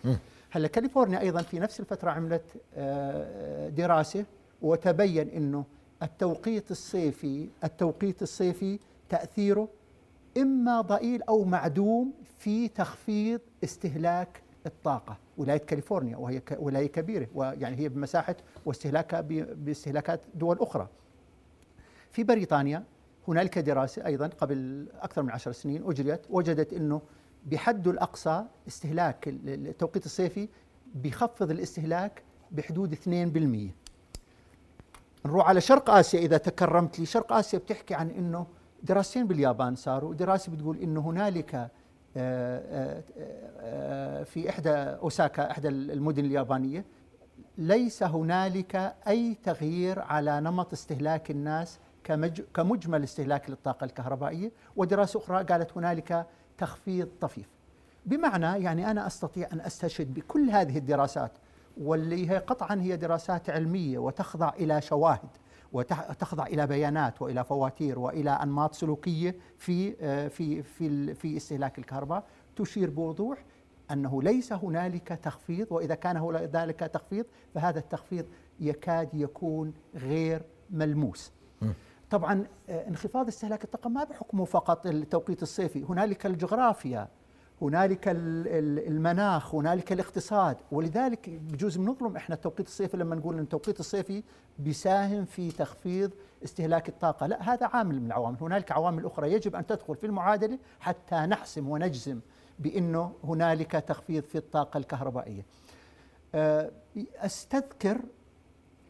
هلأ 0.51 0.69
كاليفورنيا 0.69 1.21
أيضا 1.21 1.43
في 1.43 1.59
نفس 1.59 1.81
الفترة 1.81 2.11
عملت 2.11 2.43
آه، 2.77 3.69
دراسة 3.69 4.25
وتبين 4.63 5.29
إنه 5.29 5.65
التوقيت 6.03 6.71
الصيفي 6.71 7.49
التوقيت 7.65 8.23
الصيفي 8.23 8.79
تأثيره 9.09 9.69
إما 10.37 10.81
ضئيل 10.81 11.23
أو 11.23 11.45
معدوم 11.45 12.13
في 12.39 12.69
تخفيض 12.69 13.41
استهلاك 13.65 14.43
الطاقة. 14.67 15.17
ولاية 15.39 15.59
كاليفورنيا 15.59 16.17
وهي 16.17 16.41
ك- 16.41 16.57
ولاية 16.61 16.87
كبيرة 16.87 17.27
ويعني 17.35 17.77
هي 17.77 17.89
بمساحة 17.89 18.37
واستهلاكها 18.67 19.21
باستهلاكات 19.55 20.21
دول 20.35 20.59
أخرى. 20.61 20.89
في 22.13 22.25
بريطانيا 22.25 22.85
هنالك 23.29 23.59
دراسة 23.59 24.07
أيضا 24.07 24.27
قبل 24.27 24.87
أكثر 25.01 25.23
من 25.23 25.31
عشر 25.31 25.53
سنين 25.53 25.83
أجريت 25.91 26.21
وجدت 26.31 26.73
أنه 26.73 27.01
بحد 27.47 27.89
الأقصى 27.89 28.45
استهلاك 28.69 29.29
ال- 29.29 29.67
التوقيت 29.69 30.07
الصيفي 30.07 30.49
بيخفض 30.95 31.51
الاستهلاك 31.51 32.23
بحدود 32.51 32.93
2% 32.95 33.73
نروح 35.27 35.49
على 35.49 35.61
شرق 35.61 35.91
آسيا 35.91 36.21
إذا 36.21 36.37
تكرمت 36.37 36.99
لي. 36.99 37.07
شرق 37.07 37.33
آسيا 37.33 37.59
بتحكي 37.59 37.95
عن 37.95 38.11
أنه 38.11 38.47
دراستين 38.83 39.27
باليابان 39.27 39.75
صاروا. 39.75 40.15
دراسة 40.15 40.53
بتقول 40.53 40.77
أنه 40.79 41.01
هنالك 41.01 41.55
آه، 41.55 41.71
آه، 42.17 43.03
آه، 43.61 44.23
في 44.23 44.51
إحدى 44.51 44.71
أوساكا 44.71 45.51
إحدى 45.51 45.69
المدن 45.69 46.25
اليابانية 46.25 46.85
ليس 47.59 48.03
هنالك 48.03 48.95
أي 49.09 49.37
تغيير 49.45 50.01
على 50.01 50.41
نمط 50.41 50.73
استهلاك 50.73 51.31
الناس 51.31 51.79
كمجمل 52.55 53.03
استهلاك 53.03 53.51
للطاقة 53.51 53.85
الكهربائية 53.85 54.53
ودراسة 54.77 55.19
أخرى 55.19 55.45
قالت 55.45 55.77
هنالك 55.77 56.27
تخفيض 56.59 57.09
طفيف 57.21 57.49
بمعنى 58.07 58.65
يعني 58.65 58.91
أنا 58.91 59.07
أستطيع 59.07 59.49
أن 59.53 59.61
أستشهد 59.61 60.15
بكل 60.15 60.51
هذه 60.51 60.79
الدراسات 60.79 61.33
واللي 61.81 62.31
هي 62.31 62.39
قطعا 62.39 62.81
هي 62.81 62.97
دراسات 62.97 63.51
علمية 63.51 63.99
وتخضع 63.99 64.49
إلى 64.49 64.81
شواهد 64.81 65.29
وتخضع 65.73 66.47
إلى 66.47 66.67
بيانات 66.67 67.23
وإلى 67.23 67.45
فواتير 67.45 67.99
وإلى 67.99 68.31
أنماط 68.31 68.75
سلوكية 68.75 69.37
في 69.59 69.93
في 70.29 70.63
في 70.63 71.15
في 71.15 71.37
استهلاك 71.37 71.79
الكهرباء 71.79 72.25
تشير 72.57 72.91
بوضوح 72.91 73.45
أنه 73.91 74.23
ليس 74.23 74.53
هنالك 74.53 75.09
تخفيض 75.09 75.67
وإذا 75.71 75.95
كان 75.95 76.17
هنالك 76.17 76.79
تخفيض 76.79 77.25
فهذا 77.55 77.79
التخفيض 77.79 78.27
يكاد 78.61 79.15
يكون 79.15 79.73
غير 79.95 80.43
ملموس. 80.71 81.33
طبعا 82.13 82.47
آه، 82.69 82.89
انخفاض 82.89 83.29
استهلاك 83.29 83.65
الطاقة 83.65 83.91
ما 83.91 84.05
بحكمه 84.05 84.45
فقط 84.45 84.87
التوقيت 84.87 85.43
الصيفي، 85.43 85.83
هنالك 85.85 86.27
الجغرافيا، 86.27 87.09
هنالك 87.63 88.09
ال- 88.09 88.49
ال- 88.49 88.87
المناخ، 88.87 89.55
هنالك 89.55 89.93
الاقتصاد، 89.93 90.57
ولذلك 90.73 91.29
بجوز 91.29 91.77
بنظلم 91.77 92.17
إحنا 92.17 92.35
التوقيت 92.35 92.67
الصيفي 92.67 92.97
لما 92.97 93.15
نقول 93.17 93.35
إن 93.35 93.41
التوقيت 93.43 93.81
الصيفي 93.81 94.23
بيساهم 94.59 95.25
في 95.25 95.51
تخفيض 95.51 96.11
استهلاك 96.45 96.89
الطاقة، 96.89 97.27
لا 97.27 97.53
هذا 97.53 97.67
عامل 97.67 98.01
من 98.01 98.07
العوامل، 98.07 98.37
هنالك 98.41 98.73
عوامل 98.73 99.07
أخرى 99.07 99.33
يجب 99.33 99.57
أن 99.57 99.67
تدخل 99.67 99.97
في 99.97 100.07
المعادلة 100.07 100.59
حتى 100.81 101.15
نحسم 101.17 101.69
ونجزم 101.69 102.21
بأنه 102.59 103.13
هنالك 103.25 103.71
تخفيض 103.73 104.23
في 104.23 104.39
الطاقة 104.39 104.79
الكهربائية. 104.79 105.47
آه، 106.35 106.71
أستذكر 107.17 108.01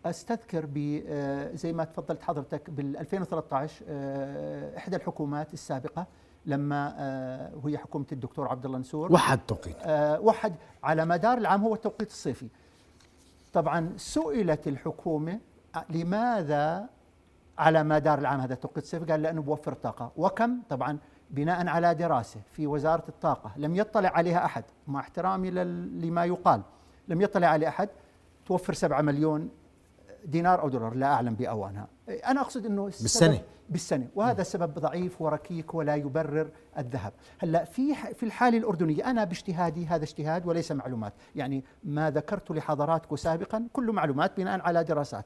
أستذكر 0.06 0.66
ب 0.66 1.02
آه، 1.06 1.54
زي 1.54 1.72
ما 1.72 1.84
تفضلت 1.84 2.22
حضرتك 2.22 2.70
بال 2.70 2.96
2013 2.96 3.84
آه، 3.88 4.76
إحدى 4.76 4.96
الحكومات 4.96 5.54
السابقة 5.54 6.06
لما 6.46 6.94
آه، 6.98 7.52
وهي 7.62 7.78
حكومة 7.78 8.06
الدكتور 8.12 8.48
عبد 8.48 8.64
الله 8.66 8.78
نسور 8.78 9.12
وحد 9.12 9.38
توقيت. 9.46 9.76
وحد 10.20 10.54
على 10.84 11.04
مدار 11.04 11.38
العام 11.38 11.62
هو 11.62 11.74
التوقيت 11.74 12.10
الصيفي. 12.10 12.48
طبعا 13.52 13.92
سئلت 13.96 14.68
الحكومة 14.68 15.40
لماذا 15.90 16.88
على 17.58 17.82
مدار 17.82 18.18
العام 18.18 18.40
هذا 18.40 18.54
التوقيت 18.54 18.84
الصيفي؟ 18.84 19.04
قال 19.04 19.22
لأنه 19.22 19.42
بوفر 19.42 19.72
طاقة. 19.72 20.12
وكم؟ 20.16 20.62
طبعا 20.68 20.98
بناء 21.30 21.66
على 21.66 21.94
دراسة 21.94 22.40
في 22.52 22.66
وزارة 22.66 23.04
الطاقة. 23.08 23.52
لم 23.56 23.76
يطلع 23.76 24.08
عليها 24.08 24.44
أحد 24.44 24.64
مع 24.88 25.00
احترامي 25.00 25.50
لما 25.50 26.24
يقال. 26.24 26.62
لم 27.08 27.20
يطلع 27.20 27.46
عليه 27.46 27.68
أحد 27.68 27.88
توفر 28.46 28.72
سبعة 28.74 29.00
مليون 29.00 29.50
دينار 30.24 30.62
أو 30.62 30.68
دولار 30.68 30.94
لا 30.94 31.06
أعلم 31.06 31.34
بأوانها. 31.34 31.88
أنا 32.08 32.40
أقصد 32.40 32.66
أنه 32.66 32.86
السبب- 32.86 33.02
بالسنة. 33.02 33.40
بالسنة. 33.70 34.08
وهذا 34.14 34.40
السبب 34.40 34.74
ضعيف 34.78 35.22
وركيك 35.22 35.74
ولا 35.74 35.94
يبرر 35.96 36.50
الذهب. 36.78 37.12
هلأ 37.38 37.64
في 37.64 37.94
في 37.94 38.22
الحالة 38.22 38.58
الأردنية 38.58 39.10
أنا 39.10 39.24
باجتهادي 39.24 39.86
هذا 39.86 40.04
اجتهاد 40.04 40.46
وليس 40.46 40.72
معلومات. 40.72 41.12
يعني 41.36 41.64
ما 41.84 42.10
ذكرت 42.10 42.50
لحضراتكم 42.50 43.16
سابقا 43.16 43.68
كله 43.72 43.92
معلومات 43.92 44.36
بناء 44.36 44.60
على 44.60 44.84
دراسات. 44.84 45.24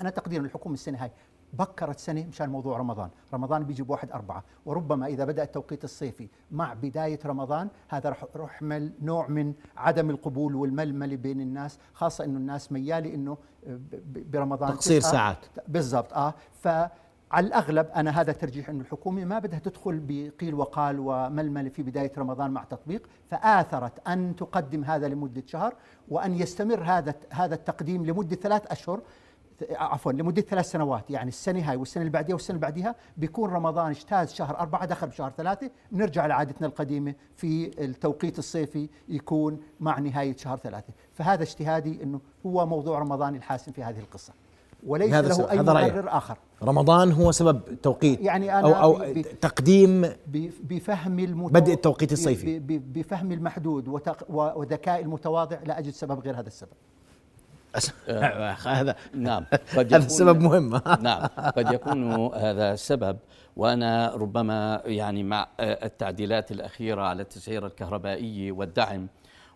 أنا 0.00 0.10
تقدير 0.10 0.40
الحكومة 0.40 0.74
السنة 0.74 1.02
هاي 1.02 1.10
بكرت 1.52 1.98
سنة 1.98 2.26
مشان 2.26 2.50
موضوع 2.50 2.78
رمضان 2.78 3.10
رمضان 3.34 3.64
بيجي 3.64 3.82
بواحد 3.82 4.10
أربعة 4.12 4.44
وربما 4.66 5.06
إذا 5.06 5.24
بدأ 5.24 5.42
التوقيت 5.42 5.84
الصيفي 5.84 6.28
مع 6.50 6.74
بداية 6.74 7.18
رمضان 7.26 7.68
هذا 7.88 8.10
رح 8.10 8.24
يحمل 8.36 8.92
نوع 9.02 9.28
من 9.28 9.54
عدم 9.76 10.10
القبول 10.10 10.54
والململة 10.54 11.16
بين 11.16 11.40
الناس 11.40 11.78
خاصة 11.94 12.24
إنه 12.24 12.38
الناس 12.38 12.72
ميالة 12.72 13.36
ب- 13.66 13.94
ب- 14.12 14.30
برمضان 14.30 14.70
تقصير. 14.74 15.00
ساعات. 15.00 15.38
بالضبط 15.68 16.12
آه 16.12 16.34
فعلى 16.60 16.90
الأغلب 17.46 17.86
أنا 17.96 18.20
هذا 18.20 18.32
ترجيح 18.32 18.68
إنه 18.68 18.80
الحكومة 18.80 19.24
ما 19.24 19.38
بدها 19.38 19.58
تدخل 19.58 20.00
بقيل 20.08 20.54
وقال 20.54 20.98
وململة 21.00 21.68
في 21.68 21.82
بداية 21.82 22.12
رمضان 22.18 22.50
مع 22.50 22.64
تطبيق 22.64 23.06
فآثرت 23.26 24.08
أن 24.08 24.36
تقدم 24.36 24.84
هذا 24.84 25.08
لمدة 25.08 25.42
شهر 25.46 25.74
وأن 26.08 26.34
يستمر 26.34 26.82
هذا 26.82 27.14
هذا 27.30 27.54
التقديم 27.54 28.06
لمدة 28.06 28.36
ثلاث 28.36 28.66
أشهر 28.66 29.00
عفوا 29.70 30.12
لمدة 30.12 30.42
ثلاث 30.42 30.70
سنوات. 30.70 31.10
يعني 31.10 31.28
السنة 31.28 31.70
هاي 31.70 31.76
والسنة 31.76 32.00
اللي 32.00 32.12
بعدها 32.12 32.34
والسنة 32.34 32.56
اللي 32.56 32.66
بعدها 32.66 32.94
بيكون 33.16 33.50
رمضان 33.50 33.90
اجتاز 33.90 34.32
شهر 34.32 34.58
أربعة 34.58 34.86
دخل 34.86 35.06
بشهر 35.06 35.32
ثلاثة. 35.36 35.70
نرجع 35.92 36.26
لعادتنا 36.26 36.66
القديمة 36.66 37.14
في 37.36 37.70
التوقيت 37.84 38.38
الصيفي 38.38 38.88
يكون 39.08 39.60
مع 39.80 39.98
نهاية 39.98 40.36
شهر 40.36 40.56
ثلاثة. 40.56 40.92
فهذا 41.12 41.42
اجتهادي 41.42 42.02
أنه 42.02 42.20
هو 42.46 42.66
موضوع 42.66 42.98
رمضان 42.98 43.34
الحاسم 43.34 43.72
في 43.72 43.82
هذه 43.82 43.98
القصة. 43.98 44.32
وليس 44.86 45.14
هذا. 45.14 45.28
له 45.28 45.72
رأيك. 45.72 45.92
مبرر 45.92 46.08
آخر. 46.08 46.38
رمضان 46.62 47.12
هو 47.12 47.32
سبب 47.32 47.60
توقيت 47.82 48.20
يعني 48.20 48.58
أنا 48.58 48.86
ب- 48.88 49.02
ب- 49.02 49.22
تقديم 49.40 50.06
بفهم 50.62 51.18
المتو... 51.18 51.52
بدء 51.52 51.72
التوقيت 51.72 52.12
الصيفي. 52.12 52.58
بفهم 52.58 53.32
المحدود 53.32 53.88
وذكاء 54.28 55.00
المتواضع. 55.00 55.58
لا 55.64 55.78
أجد 55.78 55.90
سبب 55.92 56.20
غير 56.20 56.38
هذا 56.40 56.46
السبب. 56.46 56.70
هذا 58.66 58.96
نعم. 59.14 59.44
هذا 59.70 59.80
يكون- 59.82 59.96
السبب 59.96 60.40
مهم. 60.40 60.80
نعم. 61.00 61.26
قد 61.56 61.72
يكون 61.72 62.34
هذا 62.34 62.76
سبب. 62.76 63.18
وأنا 63.56 64.14
ربما 64.14 64.82
يعني 64.84 65.22
مع 65.22 65.48
التعديلات 65.60 66.52
الأخيرة 66.52 67.02
على 67.02 67.22
التسعيره 67.22 67.66
الكهربائيه 67.66 68.52
والدعم 68.52 69.08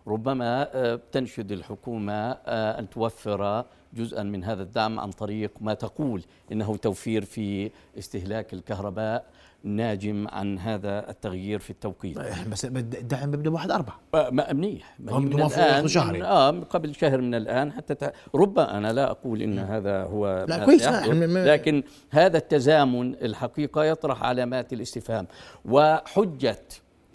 ربما 0.07 0.63
تنشد 1.11 1.51
الحكومة 1.51 2.31
أن 2.47 2.89
توفر 2.89 3.65
جزءا 3.93 4.23
من 4.23 4.43
هذا 4.43 4.63
الدعم 4.63 4.99
عن 4.99 5.11
طريق 5.11 5.51
ما 5.61 5.73
تقول 5.73 6.23
إنه 6.51 6.77
توفير 6.77 7.25
في 7.25 7.71
استهلاك 7.97 8.53
الكهرباء 8.53 9.25
ناجم 9.65 10.27
عن 10.27 10.59
هذا 10.59 11.09
التغيير 11.09 11.59
في 11.59 11.69
التوقيت. 11.69 12.17
بس 12.51 12.65
الدعم 12.65 13.31
بيبدا 13.31 13.49
بواحد 13.49 13.71
أربعة. 13.71 13.99
آه، 14.13 14.29
ما 14.29 14.53
منيح 14.53 14.95
ما 14.99 15.19
من 15.19 15.39
ياخذوا 15.39 15.87
شهري. 15.87 16.23
آه 16.23 16.49
قبل 16.49 16.95
شهر 16.95 17.21
من 17.21 17.35
الآن 17.35 17.71
حتى 17.71 17.95
تع... 17.95 18.11
ربما 18.35 18.77
أنا 18.77 18.93
لا 18.93 19.11
أقول 19.11 19.41
إن 19.41 19.59
هذا 19.59 20.03
هو 20.03 20.45
لا، 20.49 20.65
كويس، 20.65 20.87
لكن 20.87 21.83
هذا 22.11 22.37
التزامن 22.37 23.13
الحقيقة 23.13 23.83
يطرح 23.83 24.23
علامات 24.23 24.73
الاستفهام 24.73 25.27
وحجة 25.65 26.59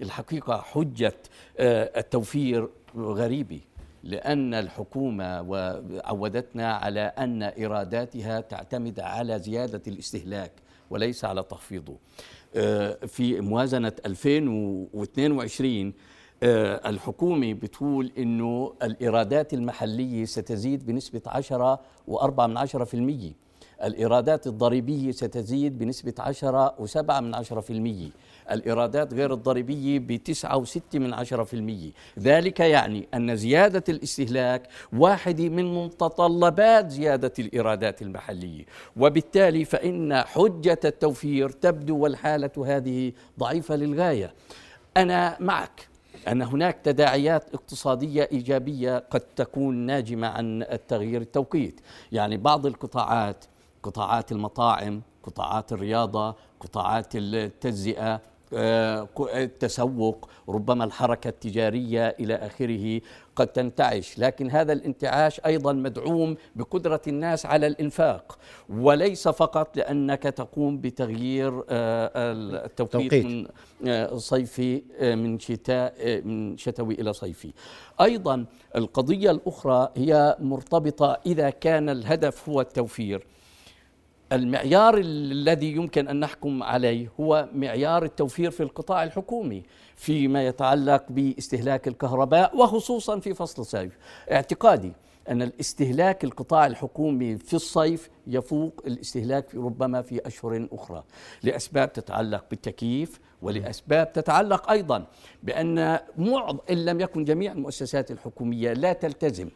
الحقيقة 0.03 0.57
حجة 0.57 1.15
آه، 1.59 1.91
التوفير 1.97 2.69
غريبة 2.97 3.61
لأن 4.05 4.55
الحكومة 4.55 5.25
عودتنا 6.05 6.73
على 6.73 7.01
أن 7.01 7.43
إيراداتها 7.43 8.41
تعتمد 8.41 9.01
على 9.01 9.39
زيادة 9.39 9.83
الاستهلاك 9.87 10.53
وليس 10.91 11.25
على 11.25 11.43
تخفيضه. 11.43 11.93
آه، 11.93 11.97
في 13.07 13.41
موازنة 13.41 13.93
2022 14.07 15.93
آه، 16.43 16.89
الحكومة 16.91 17.53
بتقول 17.53 18.13
أنه 18.19 18.73
الإيرادات 18.83 19.55
المحلية 19.55 20.25
ستزيد 20.25 20.87
بنسبة 20.87 21.23
10 21.27 21.81
و4 22.11 22.41
من 22.41 22.57
10 22.57 22.85
في 22.85 22.95
المية. 22.95 23.33
الإيرادات 23.85 24.47
الضريبية 24.47 25.11
ستزيد 25.11 25.79
بنسبة 25.79 26.15
10 26.19 26.75
و7 26.87 27.21
من 27.21 27.35
10 27.35 27.61
في 27.61 27.73
المية. 27.73 28.11
الإيرادات 28.51 29.15
غير 29.15 29.33
الضريبية 29.35 29.99
بتسعة 29.99 30.57
وستة 30.57 30.99
من 30.99 31.15
عشرة 31.15 31.45
في 31.45 31.55
المية. 31.55 31.91
ذلك 32.19 32.61
يعني 32.61 33.09
أن 33.15 33.37
زيادة 33.37 33.85
الاستهلاك 33.89 34.69
واحدة 34.93 35.49
من 35.49 35.75
متطلبات 35.75 36.91
زيادة 36.91 37.33
الإيرادات 37.39 38.03
المحلية. 38.03 38.65
وبالتالي 38.97 39.65
فإن 39.65 40.23
حجة 40.23 40.81
التوفير 40.85 41.49
تبدو 41.49 41.99
والحالة 41.99 42.51
هذه 42.67 43.13
ضعيفة 43.39 43.77
للغاية. 43.77 44.35
أنا 44.97 45.37
معك 45.41 45.89
أن 46.29 46.43
هناك 46.43 46.79
تداعيات 46.85 47.55
اقتصادية 47.55 48.29
إيجابية 48.33 48.99
قد 48.99 49.21
تكون 49.21 49.75
ناجمة 49.77 50.27
عن 50.27 50.63
التغيير 50.63 51.21
التوقيت. 51.21 51.81
يعني 52.13 52.37
بعض 52.37 52.67
القطاعات 52.67 53.45
قطاعات 53.83 54.33
المطاعم 54.33 55.03
قطاعات 55.23 55.73
الرياضة 55.73 56.35
قطاعات 56.61 57.07
التجزئة 57.15 58.21
آه، 58.55 59.09
التسوق 59.35 60.29
ربما 60.49 60.85
الحركة 60.85 61.29
التجارية 61.29 62.09
إلى 62.09 62.35
آخره 62.35 63.01
قد 63.37 63.47
تنتعش. 63.47 64.19
لكن 64.19 64.51
هذا 64.51 64.73
الانتعاش 64.73 65.41
أيضا 65.47 65.73
مدعوم 65.73 66.37
بقدرة 66.57 67.01
الناس 67.09 67.47
على 67.47 67.67
الإنفاق. 67.67 68.39
وليس 68.69 69.29
فقط 69.29 69.77
لأنك 69.77 70.23
تقوم 70.23 70.81
بتغيير 70.81 71.65
آه، 71.69 72.11
التوقيت 72.67 73.27
من 73.27 73.47
آه، 73.87 74.17
صيفي 74.17 74.83
من 75.01 75.39
شتاء 75.39 76.23
من 76.25 76.57
شتوي 76.57 76.95
إلى 76.95 77.13
صيفي. 77.13 77.53
أيضا 78.01 78.45
القضية 78.77 79.31
الأخرى 79.31 79.89
هي 79.97 80.37
مرتبطة 80.41 81.21
إذا 81.27 81.51
كان 81.51 81.89
الهدف 81.89 82.49
هو 82.49 82.61
التوفير. 82.61 83.27
المعيار 84.33 84.99
الذي 84.99 85.73
يمكن 85.73 86.09
أن 86.09 86.21
نحكم 86.21 86.63
عليه 86.63 87.13
هو 87.21 87.49
معيار 87.55 88.05
التوفير 88.05 88.51
في 88.51 88.63
القطاع 88.63 89.05
الحكومي 89.05 89.63
فيما 89.97 90.47
يتعلق 90.47 91.05
باستهلاك 91.11 91.89
الكهرباء 91.89 92.57
وخصوصا 92.57 93.19
في 93.21 93.35
فصل 93.35 93.63
الصيف. 93.63 93.99
اعتقادي 94.33 94.93
أن 95.29 95.43
الاستهلاك 95.43 96.25
القطاع 96.25 96.67
الحكومي 96.67 97.37
في 97.39 97.55
الصيف 97.55 98.11
يفوق 98.27 98.83
الاستهلاك 98.87 99.49
في 99.49 99.57
ربما 99.57 100.03
في 100.03 100.27
أشهر 100.27 100.69
أخرى 100.73 101.05
لأسباب 101.43 101.93
تتعلق 101.93 102.45
بالتكييف 102.51 103.21
ولأسباب 103.43 104.13
تتعلق 104.13 104.71
أيضا 104.71 105.07
بأن 105.43 105.99
معظم 106.19 106.59
إن 106.71 106.85
لم 106.85 107.01
يكن 107.01 107.25
جميع 107.25 107.53
المؤسسات 107.53 108.11
الحكومية 108.11 108.73
لا 108.73 108.93
تلتزم 108.93 109.49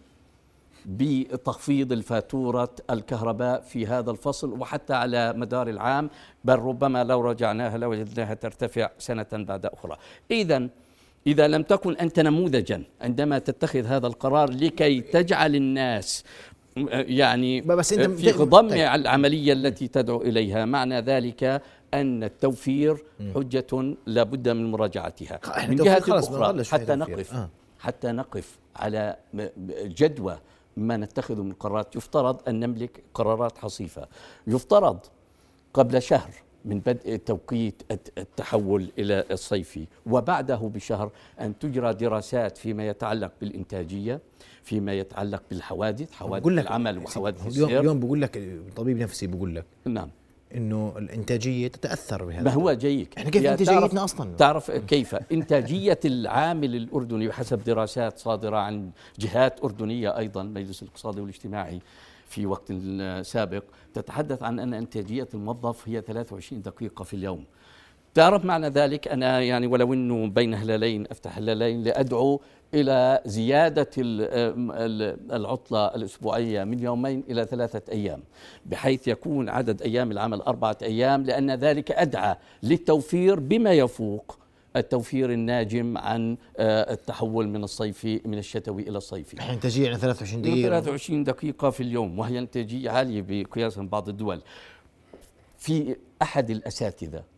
بتخفيض 0.86 1.92
الفاتورة 1.92 2.70
الكهرباء 2.90 3.60
في 3.60 3.86
هذا 3.86 4.10
الفصل 4.10 4.60
وحتى 4.60 4.94
على 4.94 5.32
مدار 5.32 5.68
العام 5.68 6.10
بل 6.44 6.54
ربما 6.58 7.04
لو 7.04 7.20
رجعناها 7.20 7.78
لوجدناها 7.78 8.34
ترتفع 8.34 8.90
سنة 8.98 9.26
بعد 9.32 9.66
أخرى. 9.66 9.96
إذا 10.30 10.68
إذا 11.26 11.48
لم 11.48 11.62
تكن 11.62 11.96
أنت 11.96 12.20
نموذجا 12.20 12.82
عندما 13.00 13.38
تتخذ 13.38 13.84
هذا 13.84 14.06
القرار 14.06 14.50
لكي 14.50 15.00
تجعل 15.00 15.54
الناس 15.56 16.24
يعني 16.92 17.60
بس 17.60 17.92
أنت 17.92 18.20
في 18.20 18.32
خضم 18.32 18.68
طيب. 18.68 18.78
العملية 18.78 19.52
التي 19.52 19.88
تدعو 19.88 20.22
إليها. 20.22 20.64
معنى 20.64 21.00
ذلك 21.00 21.62
أن 21.94 22.24
التوفير 22.24 23.04
حجة 23.34 23.94
لابد 24.06 24.48
من 24.48 24.70
مراجعتها. 24.70 25.40
من 25.68 25.76
جهة 25.76 26.04
أخرى 26.08 26.64
حتى 26.64 26.94
نقف. 26.94 27.34
آه. 27.34 27.48
حتى 27.78 28.12
نقف 28.12 28.58
على 28.76 29.16
جدوى 29.84 30.38
ما 30.76 30.96
نتخذ 30.96 31.42
من 31.42 31.52
قرارات. 31.52 31.96
يفترض 31.96 32.48
أن 32.48 32.60
نملك 32.60 33.02
قرارات 33.14 33.58
حصيفة. 33.58 34.08
يفترض 34.46 34.98
قبل 35.74 36.02
شهر 36.02 36.30
من 36.64 36.78
بدء 36.78 37.16
توقيت 37.16 37.82
التحول 38.18 38.90
إلى 38.98 39.24
الصيفي 39.30 39.86
وبعده 40.06 40.56
بشهر 40.56 41.10
أن 41.40 41.58
تجرى 41.58 41.94
دراسات 41.94 42.58
فيما 42.58 42.88
يتعلق 42.88 43.32
بالإنتاجية 43.40 44.20
فيما 44.62 44.92
يتعلق 44.92 45.42
بالحوادث 45.50 46.12
حوادث 46.12 46.46
العمل 46.46 46.98
وحوادث 46.98 47.46
السير. 47.46 47.80
اليوم 47.80 48.00
بقول 48.00 48.22
لك 48.22 48.60
طبيب 48.76 48.98
نفسي 48.98 49.26
بقول 49.26 49.54
لك 49.56 49.64
نعم. 49.84 50.08
إنه 50.54 50.94
الإنتاجية 50.98 51.68
تتأثر 51.68 52.24
بهذا 52.24 52.42
ما 52.42 52.50
هو 52.50 52.72
جيد 52.72 53.08
إحنا 53.18 53.30
كيف 53.30 53.46
إنتاجيتنا 53.46 54.04
أصلا؟ 54.04 54.36
تعرف 54.36 54.70
كيف؟ 54.70 55.14
إنتاجية 55.32 56.00
العامل 56.04 56.76
الأردني 56.76 57.28
بحسب 57.28 57.64
دراسات 57.64 58.18
صادرة 58.18 58.56
عن 58.56 58.90
جهات 59.18 59.64
أردنية 59.64 60.18
أيضا 60.18 60.42
مجلس 60.42 60.82
الاقتصادي 60.82 61.20
والاجتماعي 61.20 61.80
في 62.28 62.46
وقت 62.46 62.72
سابق 63.22 63.62
تتحدث 63.94 64.42
عن 64.42 64.58
أن 64.60 64.74
إنتاجية 64.74 65.28
الموظف 65.34 65.88
هي 65.88 66.00
23 66.00 66.62
دقيقة 66.62 67.02
في 67.02 67.14
اليوم. 67.14 67.44
تعرف 68.14 68.44
معنى 68.44 68.68
ذلك 68.68 69.08
أنا 69.08 69.40
يعني 69.40 69.66
ولو 69.66 69.94
أنه 69.94 70.26
بين 70.26 70.54
هلالين 70.54 71.06
أفتح 71.10 71.38
هلالين 71.38 71.82
لأدعو 71.82 72.40
إلى 72.74 73.20
زيادة 73.26 73.90
العطلة 75.32 75.86
الأسبوعية 75.86 76.64
من 76.64 76.78
يومين 76.78 77.24
إلى 77.30 77.44
ثلاثة 77.44 77.92
أيام 77.92 78.22
بحيث 78.66 79.08
يكون 79.08 79.48
عدد 79.48 79.82
أيام 79.82 80.10
العمل 80.10 80.40
أربعة 80.40 80.78
أيام 80.82 81.22
لأن 81.22 81.50
ذلك 81.50 81.92
أدعى 81.92 82.36
للتوفير 82.62 83.40
بما 83.40 83.72
يفوق 83.72 84.38
التوفير 84.76 85.32
الناجم 85.32 85.98
عن 85.98 86.36
آه، 86.56 86.92
التحول 86.92 87.48
من 87.48 87.64
الصيفي 87.64 88.20
من 88.24 88.38
الشتوي 88.38 88.82
إلى 88.82 88.98
الصيفي. 88.98 89.34
الحين 89.34 89.54
انتاجيه 89.54 89.94
23 89.96 90.42
دقيقة 90.42 90.68
23 90.68 91.24
دقيقة 91.24 91.70
في 91.70 91.82
اليوم 91.82 92.18
وهي 92.18 92.38
انتاجيه 92.38 92.90
عالية 92.90 93.24
بقياس 93.28 93.78
بعض 93.78 94.08
الدول. 94.08 94.40
في 95.58 95.96
أحد 96.22 96.50
الأساتذة 96.50 97.33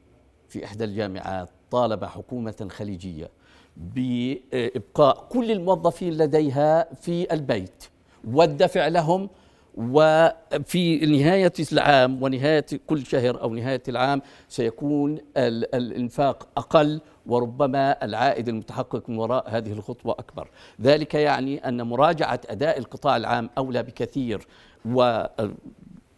في 0.48 0.64
إحدى 0.64 0.84
الجامعات 0.84 1.48
طالب 1.70 2.04
حكومة 2.04 2.68
خليجية 2.70 3.30
بإبقاء 3.76 5.26
كل 5.30 5.50
الموظفين 5.50 6.12
لديها 6.12 6.94
في 6.94 7.32
البيت 7.34 7.84
والدفع 8.24 8.88
لهم 8.88 9.28
وفي 9.76 11.06
نهاية 11.06 11.52
العام 11.72 12.22
ونهاية 12.22 12.66
كل 12.86 13.06
شهر 13.06 13.40
أو 13.42 13.54
نهاية 13.54 13.82
العام 13.88 14.22
سيكون 14.48 15.18
الإنفاق 15.36 16.48
أقل 16.56 17.00
وربما 17.26 18.04
العائد 18.04 18.48
المتحقق 18.48 19.10
من 19.10 19.18
وراء 19.18 19.44
هذه 19.48 19.72
الخطوة 19.72 20.12
أكبر. 20.18 20.48
ذلك 20.82 21.14
يعني 21.14 21.68
أن 21.68 21.82
مراجعة 21.82 22.40
أداء 22.48 22.78
القطاع 22.78 23.16
العام 23.16 23.50
أولى 23.58 23.82
بكثير 23.82 24.46
و 24.84 25.24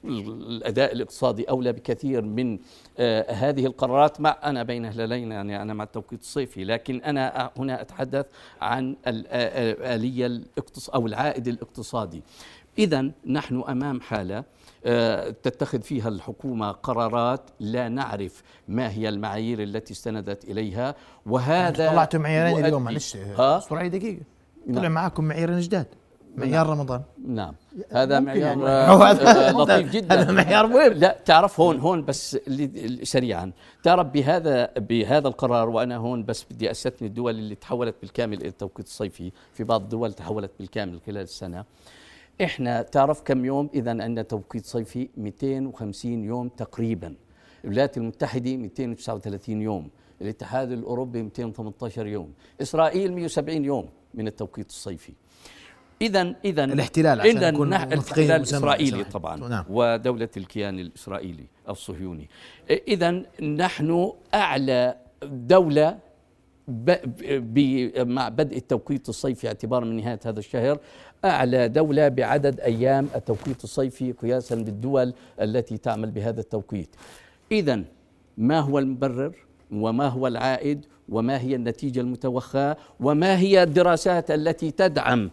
الأداء 0.09 0.93
الاقتصادي 0.93 1.45
أولى 1.45 1.73
بكثير 1.73 2.23
من 2.23 2.59
آه 2.99 3.33
هذه 3.33 3.67
القرارات. 3.67 4.21
مع 4.21 4.39
أنا 4.45 4.63
بين 4.63 4.87
هلالين 4.87 5.33
يعني 5.33 5.63
أنا 5.63 5.75
مع 5.75 5.85
التوقيت 5.85 6.21
الصيفي 6.21 6.65
لكن 6.65 7.03
أنا 7.03 7.51
هنا 7.57 7.81
أتحدث 7.81 8.27
عن 8.61 8.97
الاليه 9.07 10.27
الاقتص 10.27 10.91
أو 10.91 11.07
العائد 11.07 11.49
الاقتصادي. 11.49 12.23
اذا 12.79 13.11
نحن 13.27 13.65
أمام 13.69 14.01
حالة 14.01 14.45
آه 14.85 15.31
تتخذ 15.31 15.83
فيها 15.83 16.09
الحكومة 16.09 16.71
قرارات 16.71 17.51
لا 17.61 17.89
نعرف 17.89 18.43
ما 18.69 18.93
هي 18.93 19.09
المعايير 19.09 19.63
التي 19.63 19.93
استندت 19.93 20.45
إليها. 20.45 20.95
وهذا 21.27 21.91
طلعتوا 21.91 22.21
معيارين 22.21 22.65
اليوم 22.65 22.83
معلش 22.83 23.17
اسرعي 23.39 23.89
دقيقة. 23.89 24.23
طلع 24.67 24.83
نعم. 24.83 24.93
معكم 24.93 25.25
معيارين 25.25 25.61
جداد. 25.61 25.87
معيار 26.39 26.67
نعم. 26.67 26.79
رمضان. 26.81 27.03
نعم. 27.27 27.55
هذا 27.93 28.21
معيار 28.21 28.59
يعني. 28.59 29.51
لطيف 29.59 29.93
جدا. 29.93 30.21
هذا 30.21 30.33
معيار 30.33 30.67
مهم. 30.67 30.93
لا 31.03 31.19
تعرف 31.25 31.61
هون 31.61 31.81
هون 31.81 32.05
بس 32.05 32.39
سريعا. 33.03 33.53
تعرف 33.83 34.07
بهذا 34.07 34.71
بهذا 34.77 35.29
القرار 35.29 35.69
وأنا 35.69 35.97
هون 35.97 36.25
بس 36.25 36.45
بدي 36.51 36.71
أستثني 36.71 37.09
الدول 37.09 37.35
اللي 37.35 37.55
تحولت 37.55 37.95
بالكامل 38.01 38.41
إلى 38.41 38.49
التوقيت 38.49 38.87
الصيفي. 38.87 39.33
في 39.53 39.65
بعض 39.65 39.83
الدول 39.83 40.13
تحولت 40.13 40.51
بالكامل 40.59 41.01
خلال 41.07 41.23
السنة. 41.23 41.65
إحنا 42.45 42.83
تعرف 42.83 43.23
كم 43.23 43.45
يوم؟ 43.45 43.71
اذا 43.75 43.91
عندنا 43.91 44.23
توقيت 44.23 44.67
صيفي 44.67 45.09
250 45.17 46.25
يوم 46.25 46.49
تقريبا. 46.49 47.15
الولايات 47.65 47.97
المتحدة 47.97 48.57
239 48.57 49.63
يوم. 49.63 49.91
الاتحاد 50.21 50.73
الأوروبي 50.73 51.23
218 51.23 52.07
يوم. 52.07 52.33
إسرائيل 52.63 53.13
170 53.13 53.65
يوم 53.65 53.89
من 54.15 54.27
التوقيت 54.27 54.69
الصيفي. 54.69 55.13
اذا 56.03 56.35
اذا 56.45 56.65
الاحتلال 56.65 57.21
عشان 57.21 57.37
إذا 57.37 57.49
الاحتلال 57.49 58.31
الاسرائيلي 58.31 59.05
طبعا 59.05 59.49
نعم. 59.49 59.65
ودولة 59.69 60.29
الكيان 60.37 60.79
الإسرائيلي 60.79 61.47
الصهيوني 61.69 62.29
اذا 62.71 63.23
نحن 63.43 64.13
أعلى 64.35 64.97
دولة 65.23 65.99
مع 67.97 68.29
بدء 68.29 68.57
التوقيت 68.57 69.09
الصيفي 69.09 69.47
اعتبارا 69.47 69.85
من 69.85 69.97
نهاية 69.97 70.21
هذا 70.27 70.39
الشهر 70.39 70.79
أعلى 71.25 71.69
دولة 71.69 72.09
بعدد 72.09 72.61
أيام 72.61 73.09
التوقيت 73.15 73.65
الصيفي 73.65 74.13
قياسا 74.13 74.55
بالدول 74.55 75.15
التي 75.41 75.79
تعمل 75.79 76.11
بهذا 76.11 76.41
التوقيت. 76.41 76.89
اذا 77.53 77.83
ما 78.39 78.61
هو 78.61 78.79
المبرر 78.79 79.33
وما 79.73 80.07
هو 80.07 80.27
العائد 80.27 80.87
وما 81.09 81.41
هي 81.41 81.55
النتيجة 81.55 82.01
المتوخاة 82.01 82.77
وما 83.01 83.39
هي 83.39 83.63
الدراسات 83.63 84.31
التي 84.31 84.71
تدعم 84.71 85.31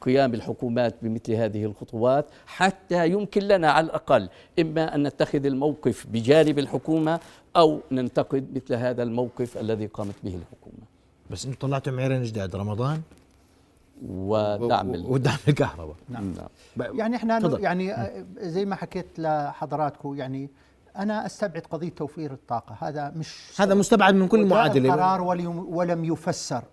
قيام 0.00 0.34
الحكومات 0.34 0.94
بمثل 1.02 1.32
هذه 1.32 1.64
الخطوات 1.64 2.26
حتى 2.46 3.08
يمكن 3.08 3.42
لنا 3.42 3.70
على 3.70 3.86
الأقل 3.86 4.28
إما 4.60 4.94
أن 4.94 5.02
نتخذ 5.06 5.46
الموقف 5.46 6.06
بجانب 6.12 6.58
الحكومة 6.58 7.20
أو 7.56 7.80
ننتقد 7.92 8.46
مثل 8.54 8.74
هذا 8.74 9.02
الموقف 9.02 9.58
الذي 9.58 9.86
قامت 9.86 10.14
به 10.24 10.34
الحكومة. 10.34 10.84
بس 11.30 11.46
إنتم 11.46 11.58
طلعتوا 11.68 11.92
معيرين 11.92 12.22
جداد 12.22 12.56
رمضان؟ 12.56 13.00
ودعم 14.08 14.90
ودعم 15.04 15.36
الكهرباء. 15.48 15.96
نعم. 16.08 16.32
ب- 16.76 16.82
يعني 16.94 17.16
إحنا 17.16 17.38
تفضل. 17.40 17.60
يعني 17.62 17.94
آه، 17.94 18.24
زي 18.38 18.64
ما 18.64 18.76
حكيت 18.76 19.06
لحضراتكم 19.18 20.14
يعني 20.16 20.48
أنا 20.96 21.26
أستبعد 21.26 21.62
قضية 21.70 21.88
توفير 21.88 22.32
الطاقة. 22.32 22.76
هذا 22.80 23.12
مش 23.16 23.52
هذا 23.60 23.74
مستبعد 23.74 24.14
من 24.14 24.28
كل 24.28 24.46
معادلة. 24.46 24.94
القرار 24.94 25.22
ولم 25.22 25.66
ولم 25.74 26.04
يفسر. 26.04 26.64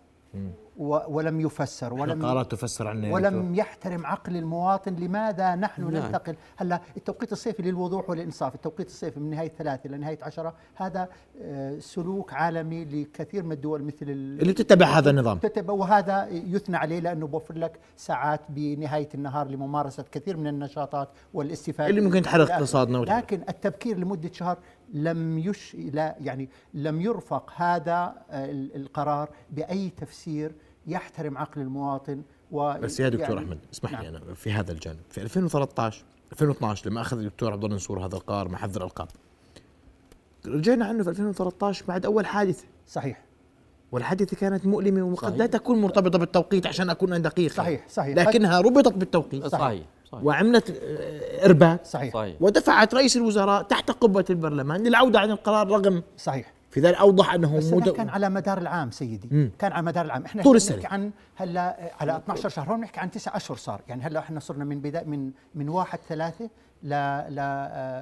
ولم 0.78 1.40
يفسر 1.42 1.94
ولم 1.94 2.42
تفسر 2.44 2.88
عنا 2.88 3.14
ولم 3.14 3.56
يحترم 3.56 4.06
عقل 4.06 4.38
المواطن 4.38 4.96
لماذا 4.96 5.56
نحن 5.56 5.82
نعم. 5.82 6.06
ننتقل 6.06 6.36
هلا 6.58 6.82
التوقيت 6.98 7.32
الصيفي 7.32 7.64
للوضوح 7.64 8.10
والإنصاف 8.10 8.56
التوقيت 8.56 8.88
الصيفي 8.88 9.20
من 9.20 9.30
نهاية 9.30 9.52
ثلاثة 9.58 9.88
إلى 9.88 9.98
نهاية 9.98 10.20
عشرة 10.22 10.54
هذا 10.76 11.10
آه، 11.42 11.80
سلوك 11.80 12.34
عالمي 12.34 12.86
لكثير 12.86 13.44
من 13.44 13.52
الدول 13.52 13.84
مثل 13.84 13.98
ال- 14.02 14.42
اللي 14.42 14.54
بتتبع 14.54 14.86
هذا 14.86 15.10
النظام 15.10 15.38
تتبع 15.38 15.74
وهذا 15.74 16.28
يثنى 16.32 16.78
عليه 16.78 17.00
لأنه 17.00 17.28
بوفر 17.28 17.58
لك 17.58 17.80
ساعات 17.96 18.42
بنهاية 18.50 19.10
النهار 19.16 19.48
لممارسة 19.48 20.06
كثير 20.12 20.38
من 20.38 20.48
النشاطات 20.48 21.10
والاستفادة 21.34 21.90
اللي 21.90 22.02
ممكن 22.02 22.22
تحرق 22.22 22.52
اقتصادنا. 22.52 22.98
لكن 22.98 23.42
التبكير 23.50 23.98
لمدة 23.98 24.30
شهر 24.34 24.58
لم 24.94 25.40
يش 25.40 25.76
لا 25.94 26.16
يعني 26.22 26.50
لم 26.74 27.02
يرفق 27.02 27.52
هذا 27.56 28.14
ال- 28.32 28.76
القرار 28.76 29.30
بأي 29.52 29.90
تفسير 29.90 30.56
يحترم 30.88 31.38
عقل 31.38 31.62
المواطن 31.62 32.22
و 32.52 32.74
بس 32.80 33.00
يا 33.00 33.10
دكتور 33.10 33.30
يعني 33.30 33.40
أحمد 33.40 33.60
اسمح 33.74 33.92
لي 33.92 34.10
نعم. 34.10 34.22
أنا 34.24 34.34
في 34.34 34.52
هذا 34.52 34.72
الجانب. 34.72 35.00
في 35.10 35.22
2013 35.22 36.04
2012 36.32 36.90
لما 36.90 37.02
أخذ 37.02 37.18
الدكتور 37.18 37.52
عبد 37.52 37.64
الله 37.64 37.74
منصور 37.74 38.06
هذا 38.06 38.16
القرار 38.16 38.50
محذر 38.50 38.84
القاب 38.84 39.08
رجعنا 40.46 40.86
عنه 40.86 41.04
في 41.04 41.10
2013 41.10 41.86
بعد 41.88 42.06
أول 42.06 42.26
حادثة. 42.26 42.66
صحيح. 42.88 43.24
والحادثة 43.92 44.38
كانت 44.38 44.66
مؤلمة 44.66 45.02
وقد 45.04 45.28
صحيح. 45.28 45.38
لا 45.38 45.46
تكون 45.46 45.82
مرتبطة 45.82 46.20
بالتوقيت 46.20 46.68
عشان 46.68 46.90
أكون 46.90 47.22
دقيق 47.22 47.52
صحيح 47.52 47.88
صحيح. 47.90 48.18
لكنها 48.18 48.62
ربطت 48.62 48.94
بالتوقيت. 48.94 49.46
صحيح 49.46 49.86
صحيح. 50.12 50.24
وعملت 50.24 50.70
آه، 50.70 51.46
إرباك. 51.46 51.86
صحيح. 51.86 52.14
صحيح. 52.14 52.36
ودفعت 52.42 52.94
رئيس 52.96 53.18
الوزراء 53.18 53.64
تحت 53.64 53.92
قبة 53.92 54.26
البرلمان 54.30 54.84
للعودة 54.84 55.20
عن 55.20 55.32
القرار 55.32 55.68
رغم 55.68 56.04
صحيح. 56.18 56.54
في 56.78 56.88
ذلك 56.88 56.96
أوضح 56.98 57.34
أنه 57.34 57.58
بس 57.58 57.72
مو 57.74 57.80
هذا 57.80 57.92
د- 57.92 57.96
كان 57.96 58.10
على 58.10 58.30
مدار 58.30 58.58
العام 58.58 58.92
سيدي 58.92 59.30
مم. 59.32 59.52
كان 59.60 59.72
على 59.72 59.86
مدار 59.86 60.06
العام 60.06 60.26
إحنا 60.26 60.44
طول. 60.44 60.58
بنحكي 60.70 60.88
عن 60.88 61.12
هلا 61.36 61.92
على 62.02 62.18
12 62.18 62.50
شهر 62.50 62.70
هون 62.72 62.80
بنحكي 62.80 63.00
عن 63.00 63.12
تسع 63.12 63.36
أشهر 63.36 63.58
صار 63.58 63.82
يعني 63.88 64.04
هلا 64.04 64.20
إحنا 64.20 64.40
صرنا 64.40 64.66
من 64.66 64.82
بداية 64.82 65.04
من 65.06 65.32
من 65.56 65.70
1 65.70 66.00
3 66.10 66.50
ل 66.84 66.90
ل 67.30 67.40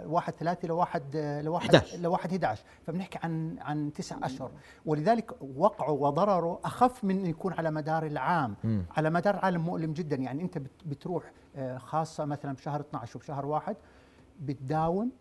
1 0.07 0.33
3 0.39 0.67
ل 0.67 0.71
1 0.71 1.15
ل 1.43 1.49
1 1.49 1.75
11. 1.75 1.97
ل 1.97 2.07
1 2.07 2.29
11 2.31 2.63
فبنحكي 2.87 3.19
عن 3.23 3.55
عن 3.61 3.93
تسع 3.93 4.15
أشهر 4.23 4.51
ولذلك 4.85 5.31
وقعه 5.57 5.91
وضرره 5.91 6.59
أخف 6.65 7.03
من 7.03 7.25
يكون 7.25 7.53
على 7.53 7.71
مدار 7.71 8.05
العام 8.05 8.55
مم. 8.63 8.85
على 8.97 9.09
مدار 9.09 9.35
العام 9.35 9.61
مؤلم 9.61 9.93
جدا 9.93 10.15
يعني 10.15 10.41
أنت 10.41 10.57
بت- 10.57 10.71
بتروح 10.85 11.23
آه، 11.55 11.77
خاصة 11.77 12.25
مثلا 12.25 12.53
بشهر 12.53 12.79
12 12.81 13.17
وبشهر 13.17 13.45
واحد 13.45 13.75
بتداوم 14.41 15.11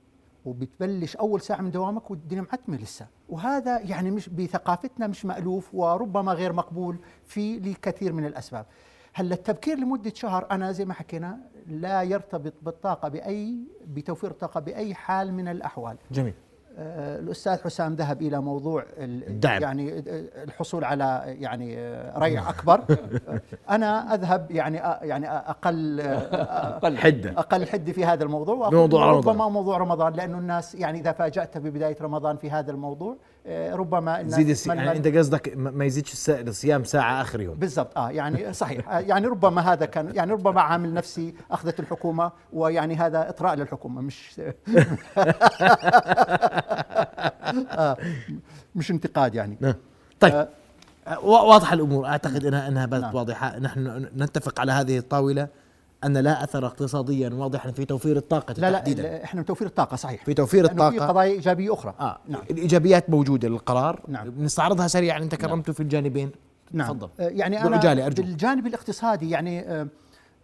وبتبلش 0.44 1.16
أول 1.16 1.40
ساعة 1.40 1.60
من 1.60 1.70
دوامك 1.70 2.10
والدنيا 2.10 2.42
معتمه 2.42 2.76
لسه. 2.76 3.06
وهذا 3.28 3.80
يعني 3.80 4.10
مش 4.10 4.28
بثقافتنا 4.28 5.06
مش 5.06 5.24
مألوف 5.24 5.74
وربما 5.74 6.32
غير 6.32 6.52
مقبول 6.52 6.96
في 7.24 7.58
لكثير 7.58 8.12
من 8.12 8.26
الأسباب. 8.26 8.66
هلأ 9.14 9.34
التبكير 9.34 9.78
لمدة 9.78 10.12
شهر 10.14 10.46
أنا 10.50 10.72
زي 10.72 10.84
ما 10.84 10.94
حكينا 10.94 11.38
لا 11.66 12.02
يرتبط 12.02 12.52
بالطاقة 12.62 13.08
بأي 13.08 13.58
بتوفير 13.86 14.30
الطاقة 14.30 14.60
بأي 14.60 14.94
حال 14.94 15.34
من 15.34 15.48
الأحوال. 15.48 15.96
جميل. 16.10 16.34
الأستاذ 16.78 17.62
حسام 17.62 17.94
ذهب 17.94 18.22
إلى 18.22 18.40
موضوع 18.40 18.82
ال- 18.96 19.26
الدعم. 19.28 19.62
يعني 19.62 19.98
آه، 19.98 20.02
الحصول 20.44 20.84
على 20.84 21.22
يعني 21.26 21.78
آه، 21.78 22.18
ريع 22.18 22.48
أكبر 22.50 22.80
آه، 23.28 23.40
أنا 23.74 24.14
أذهب 24.14 24.50
يعني 24.50 24.84
آه، 24.84 24.98
يعني 25.04 25.30
أقل 25.30 26.00
آه، 26.00 26.76
أقل 26.76 26.98
حدة 26.98 27.30
أقل 27.30 27.66
حدة 27.66 27.92
في 27.92 28.04
هذا 28.04 28.24
الموضوع 28.24 28.68
بموضوع 28.68 29.06
رمضان. 29.10 29.34
ربما 29.34 29.48
موضوع 29.48 29.76
رمضان 29.78 30.12
لأنه 30.12 30.38
الناس 30.38 30.74
يعني 30.74 31.00
إذا 31.00 31.12
فاجأت 31.12 31.58
ببدايه 31.58 31.96
رمضان 32.02 32.36
في 32.36 32.50
هذا 32.50 32.70
الموضوع 32.70 33.12
آه، 33.12 33.16
ربما 33.48 34.20
الناس 34.20 34.34
زيد 34.34 34.48
السي... 34.48 34.68
يعني 34.68 34.96
أنت 34.96 35.08
قصدك 35.08 35.56
ما 35.56 35.84
يزيدش 35.84 36.28
الصيام 36.30 36.84
ساعة 36.84 37.22
آخر 37.22 37.40
يوم. 37.40 37.54
بالضبط. 37.54 37.98
آه 37.98 38.10
يعني 38.10 38.52
صحيح. 38.62 38.88
آه، 38.88 38.98
يعني 38.98 39.26
ربما 39.26 39.72
هذا 39.72 39.86
كان 39.86 40.14
يعني 40.14 40.32
ربما 40.32 40.60
عامل 40.60 40.94
نفسي 40.94 41.34
أخذت 41.50 41.80
الحكومة 41.80 42.32
ويعني 42.52 42.96
هذا 42.96 43.28
إطراء 43.28 43.54
للحكومة 43.54 44.00
مش 44.02 44.40
آه 47.70 47.96
مش 48.74 48.90
انتقاد 48.90 49.34
يعني. 49.34 49.56
نعم. 49.60 49.74
طيب. 50.20 50.34
آه، 50.34 50.48
آه، 51.06 51.18
وا- 51.24 51.40
واضحه 51.42 51.74
الأمور. 51.74 52.06
أعتقد 52.06 52.44
انها 52.46 52.68
إنها 52.68 52.86
باتت 52.86 53.04
نعم. 53.04 53.14
واضحة. 53.14 53.58
نحن 53.58 54.08
نتفق 54.16 54.60
على 54.60 54.72
هذه 54.72 54.98
الطاولة. 54.98 55.48
أن 56.06 56.16
لا 56.16 56.44
أثر 56.44 56.66
اقتصاديا 56.66 57.28
واضحا 57.34 57.70
في 57.70 57.84
توفير 57.84 58.16
الطاقة 58.16 58.54
لا 58.58 58.70
لا 58.70 58.78
تحديدا. 58.78 59.16
ال- 59.16 59.22
إحنا 59.22 59.42
توفير 59.42 59.66
الطاقة 59.66 59.96
صحيح. 59.96 60.24
في 60.24 60.34
توفير 60.34 60.64
لأنه 60.64 60.90
في 60.90 60.94
الطاقة. 60.96 61.08
قضايا 61.08 61.32
إيجابية 61.32 61.72
أخرى. 61.72 61.94
آه. 62.00 62.18
نعم. 62.28 62.42
الإيجابيات 62.50 63.10
موجودة 63.10 63.48
للقرار 63.48 64.00
نعم. 64.08 64.32
نستعرضها 64.44 64.86
سريعا 64.86 65.18
أنت 65.18 65.34
كرمته 65.34 65.72
في 65.72 65.80
الجانبين. 65.80 66.30
نعم. 66.72 66.86
تفضل. 66.88 67.08
آه، 67.20 67.28
يعني 67.28 67.62
أنا 67.62 68.06
أرجو. 68.06 68.22
بالجانب 68.22 68.66
الاقتصادي 68.66 69.30
يعني 69.30 69.60
آه، 69.60 69.88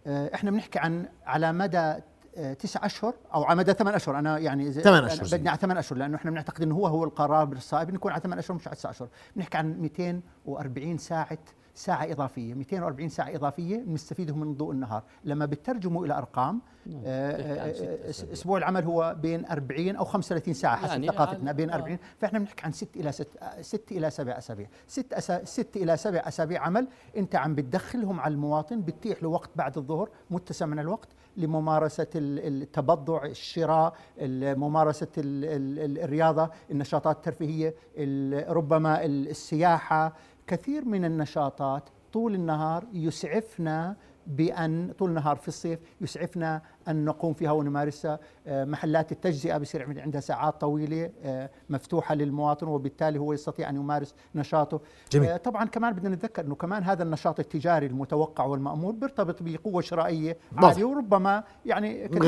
آه، 0.07 0.31
إحنا 0.35 0.51
بنحكي 0.51 0.79
عن 0.79 1.05
على 1.25 1.51
مدى 1.53 1.93
آه، 2.37 2.53
تسع 2.53 2.85
أشهر 2.85 3.13
أو 3.33 3.43
على 3.43 3.57
مدى 3.59 3.73
ثمان 3.73 3.93
أشهر. 3.93 4.19
أنا 4.19 4.37
يعني 4.37 4.71
ثمان 4.71 4.97
أنا 5.03 5.13
أشهر 5.13 5.37
بدنا 5.37 5.49
على 5.49 5.59
ثمان 5.59 5.77
أشهر 5.77 5.97
لأنه 5.99 6.15
إحنا 6.15 6.31
بنعتقد 6.31 6.61
إنه 6.61 6.75
هو 6.75 6.87
هو 6.87 7.03
القرار 7.03 7.45
بالصائب. 7.45 7.93
نكون 7.93 8.11
على 8.11 8.21
ثمان 8.21 8.37
أشهر 8.39 8.55
مش 8.57 8.67
على 8.67 8.75
تسع 8.75 8.89
أشهر. 8.89 9.07
بنحكي 9.35 9.57
عن 9.57 9.81
240 9.81 10.97
ساعة 10.97 11.37
ساعة 11.75 12.11
إضافية 12.11 12.53
240 12.53 13.09
ساعة 13.09 13.35
إضافية 13.35 13.77
بنستفيدهم 13.77 14.39
من 14.39 14.53
ضوء 14.55 14.71
النهار 14.71 15.03
لما 15.23 15.45
بترجموا 15.45 16.05
إلى 16.05 16.17
أرقام 16.17 16.61
آه، 17.05 17.33
عن 17.33 17.67
آه، 17.67 17.67
آه، 17.67 18.09
أسابيع. 18.09 18.33
أسبوع 18.33 18.57
العمل 18.57 18.83
هو 18.83 19.15
بين 19.21 19.45
40 19.45 19.95
أو 19.95 20.05
35 20.05 20.53
ساعة 20.53 20.75
حسب 20.77 20.91
يعني 20.91 21.07
ثقافتنا 21.07 21.51
على- 21.51 21.55
بين 21.55 21.69
آه. 21.69 21.75
40 21.75 21.97
فإحنا 22.19 22.39
بنحكي 22.39 22.65
عن 22.65 22.71
ست 22.71 22.95
إلى 22.95 23.11
ست 23.11 23.27
ست 23.61 23.91
إلى 23.91 24.09
سبع 24.09 24.37
أسابيع 24.37 24.67
ست 24.87 25.13
أسا 25.13 25.45
ست 25.45 25.69
إلى 25.77 25.97
سبع 25.97 26.23
أسابيع 26.27 26.61
عمل 26.61 26.87
أنت 27.17 27.35
عم 27.35 27.55
بتدخلهم 27.55 28.19
على 28.19 28.33
المواطن 28.33 28.81
بتتيح 28.81 29.23
له 29.23 29.29
وقت 29.29 29.49
بعد 29.55 29.77
الظهر 29.77 30.09
متسع 30.31 30.65
من 30.65 30.79
الوقت 30.79 31.07
لممارسة 31.37 32.07
ال- 32.15 32.61
التبضع 32.63 33.25
الشراء 33.25 33.93
ال- 34.19 34.59
ممارسه 34.59 35.07
ال- 35.17 35.45
ال- 35.45 35.79
ال- 35.79 35.99
الرياضة 36.03 36.49
النشاطات 36.71 37.15
الترفيهية 37.15 37.73
ال- 37.97 38.55
ربما 38.57 39.05
ال- 39.05 39.29
السياحة 39.29 40.13
كثير 40.47 40.85
من 40.85 41.05
النشاطات 41.05 41.89
طول 42.13 42.35
النهار 42.35 42.85
يسعفنا 42.93 43.95
بأن 44.27 44.93
طول 44.99 45.09
النهار 45.09 45.35
في 45.35 45.47
الصيف 45.47 45.79
يسعفنا 46.01 46.61
أن 46.87 47.05
نقوم 47.05 47.33
فيها 47.33 47.51
ونمارسها 47.51 48.19
آه، 48.47 48.65
محلات 48.65 49.11
التجزئة 49.11 49.57
بصير 49.57 50.01
عندها 50.01 50.21
ساعات 50.21 50.61
طويلة 50.61 51.09
آه، 51.23 51.49
مفتوحة 51.69 52.15
للمواطن 52.15 52.67
وبالتالي 52.67 53.19
هو 53.19 53.33
يستطيع 53.33 53.69
أن 53.69 53.75
يمارس 53.75 54.15
نشاطه 54.35 54.81
جميل. 55.11 55.29
آه، 55.29 55.37
طبعا 55.37 55.65
كمان 55.65 55.93
بدنا 55.93 56.15
نتذكر 56.15 56.45
أنه 56.45 56.55
كمان 56.55 56.83
هذا 56.83 57.03
النشاط 57.03 57.39
التجاري 57.39 57.85
المتوقع 57.85 58.45
والمأمول 58.45 58.95
بيرتبط 58.95 59.43
بقوة 59.43 59.81
شرائية. 59.81 60.37
عالية 60.57 60.83
وربما 60.85 61.43
يعني 61.65 62.07
كثير. 62.07 62.23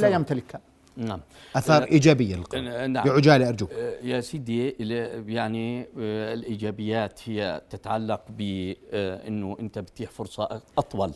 لا 0.00 0.08
يمتلكها 0.08 0.60
نعم. 0.98 1.20
آثار 1.56 1.82
آه، 1.82 1.86
إيجابية 1.86 2.36
للقرار 2.36 2.64
آه، 2.68 2.86
نعم. 2.86 3.04
بعجالة 3.08 3.48
أرجوك. 3.48 3.72
آه، 3.72 3.94
يا 4.02 4.20
سيدي 4.20 4.68
يعني 5.28 5.80
آه، 5.98 6.34
الإيجابيات 6.34 7.20
هي 7.28 7.62
تتعلق 7.70 8.20
بانه 8.38 9.56
أنت 9.60 9.78
بتتيح 9.78 10.10
فرصة 10.10 10.62
أطول 10.78 11.12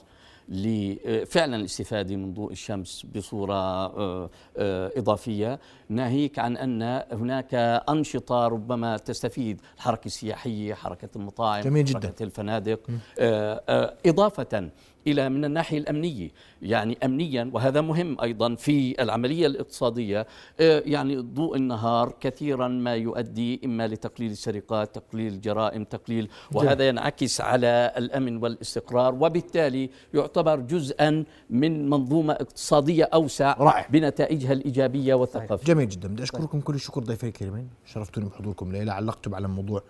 لفعلا 0.49 1.57
الاستفادة 1.57 2.17
من 2.17 2.35
ضوء 2.35 2.53
الشمس 2.53 3.07
بصورة 3.15 3.55
آه، 3.55 4.31
آه، 4.57 4.93
إضافية. 4.97 5.59
ناهيك 5.89 6.39
عن 6.39 6.57
أن 6.57 7.03
هناك 7.13 7.55
أنشطة 7.89 8.47
ربما 8.49 8.97
تستفيد 8.97 9.61
الحركة 9.77 10.07
السياحية 10.07 10.75
حركة 10.75 11.09
المطاعم 11.17 11.61
جميل 11.63 11.85
جداً. 11.85 11.99
حركة 12.09 12.23
الفنادق. 12.23 12.81
آه، 13.19 13.63
آه، 13.69 13.95
إضافة 14.07 14.71
إلى 15.07 15.29
من 15.29 15.45
الناحية 15.45 15.79
الأمنية. 15.79 16.31
يعني 16.63 16.99
امنيا 17.05 17.51
وهذا 17.53 17.81
مهم 17.81 18.21
أيضا 18.21 18.55
في 18.55 19.03
العملية 19.03 19.47
الاقتصادية 19.47 20.27
آه، 20.61 20.83
يعني 20.87 21.17
ضوء 21.17 21.57
النهار 21.57 22.15
كثيرا 22.21 22.69
ما 22.69 22.95
يؤدي 22.95 23.61
إما 23.65 23.89
لتقليل 23.89 24.31
السرقات 24.31 24.95
تقليل 24.95 25.33
الجرائم 25.33 25.85
تقليل 25.85 26.29
وهذا 26.53 26.89
ينعكس 26.89 27.41
على 27.41 27.93
الأمن 27.97 28.37
والاستقرار 28.37 29.15
وبالتالي 29.15 29.91
يعتبر 30.15 30.61
جزءا 30.61 31.25
من 31.51 31.91
منظومة 31.91 32.33
اقتصادية 32.33 33.05
أوسع 33.05 33.57
رائع. 33.59 33.87
بنتائجها 33.91 34.53
الإيجابية 34.53 35.15
والثقافية. 35.15 35.75
جميل 35.75 35.89
جدا. 35.89 36.09
بدي 36.09 36.23
أشكركم 36.23 36.61
كل 36.61 36.75
الشكر 36.75 37.03
ضيفي 37.03 37.27
الكريمين. 37.27 37.69
شرفتوني 37.87 38.29
بحضوركم 38.29 38.73
ليلى 38.73 38.93
علقتم 38.93 39.35
على 39.35 39.49
موضوع 39.49 39.83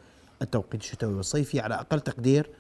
التوقيت 0.43 0.81
الشتوي 0.81 1.15
والصيفي 1.15 1.61
على 1.61 1.75
أقل 1.75 2.01
تقدير. 2.01 2.51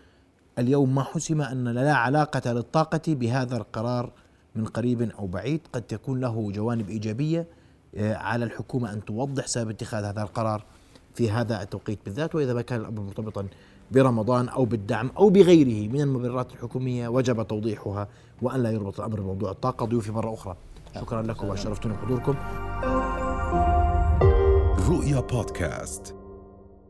اليوم 0.58 0.94
ما 0.94 1.02
حسم 1.02 1.40
أن 1.40 1.68
لا 1.68 1.94
علاقة 1.94 2.52
للطاقة 2.52 3.02
بهذا 3.08 3.56
القرار 3.56 4.10
من 4.56 4.64
قريب 4.64 5.02
أو 5.02 5.26
بعيد. 5.26 5.60
قد 5.72 5.82
تكون 5.82 6.20
له 6.20 6.50
جوانب 6.52 6.88
إيجابية 6.88 7.46
آه، 7.96 8.14
على 8.14 8.44
الحكومة 8.44 8.92
أن 8.92 9.04
توضح 9.04 9.46
سبب 9.46 9.70
اتخاذ 9.70 10.04
هذا 10.04 10.22
القرار 10.22 10.64
في 11.14 11.30
هذا 11.30 11.62
التوقيت 11.62 11.98
بالذات. 12.04 12.34
وإذا 12.34 12.54
ما 12.54 12.62
كان 12.62 12.80
الأمر 12.80 13.00
مرتبطا 13.00 13.46
برمضان 13.90 14.48
أو 14.48 14.64
بالدعم 14.64 15.10
أو 15.18 15.30
بغيره 15.30 15.92
من 15.92 16.00
المبررات 16.00 16.52
الحكومية 16.52 17.08
وجب 17.08 17.46
توضيحها 17.46 18.08
وأن 18.42 18.62
لا 18.62 18.70
يربط 18.70 19.00
الأمر 19.00 19.20
بموضوع 19.20 19.50
الطاقة. 19.50 19.86
ضيوفي 19.86 20.12
مرة 20.12 20.34
أخرى 20.34 20.56
شكرا 20.94 21.22
لكم 21.22 21.48
وشرفتنا 21.48 21.94
بحضوركم 21.94 22.34
رؤيا 24.88 25.20
بودكاست. 25.20 26.21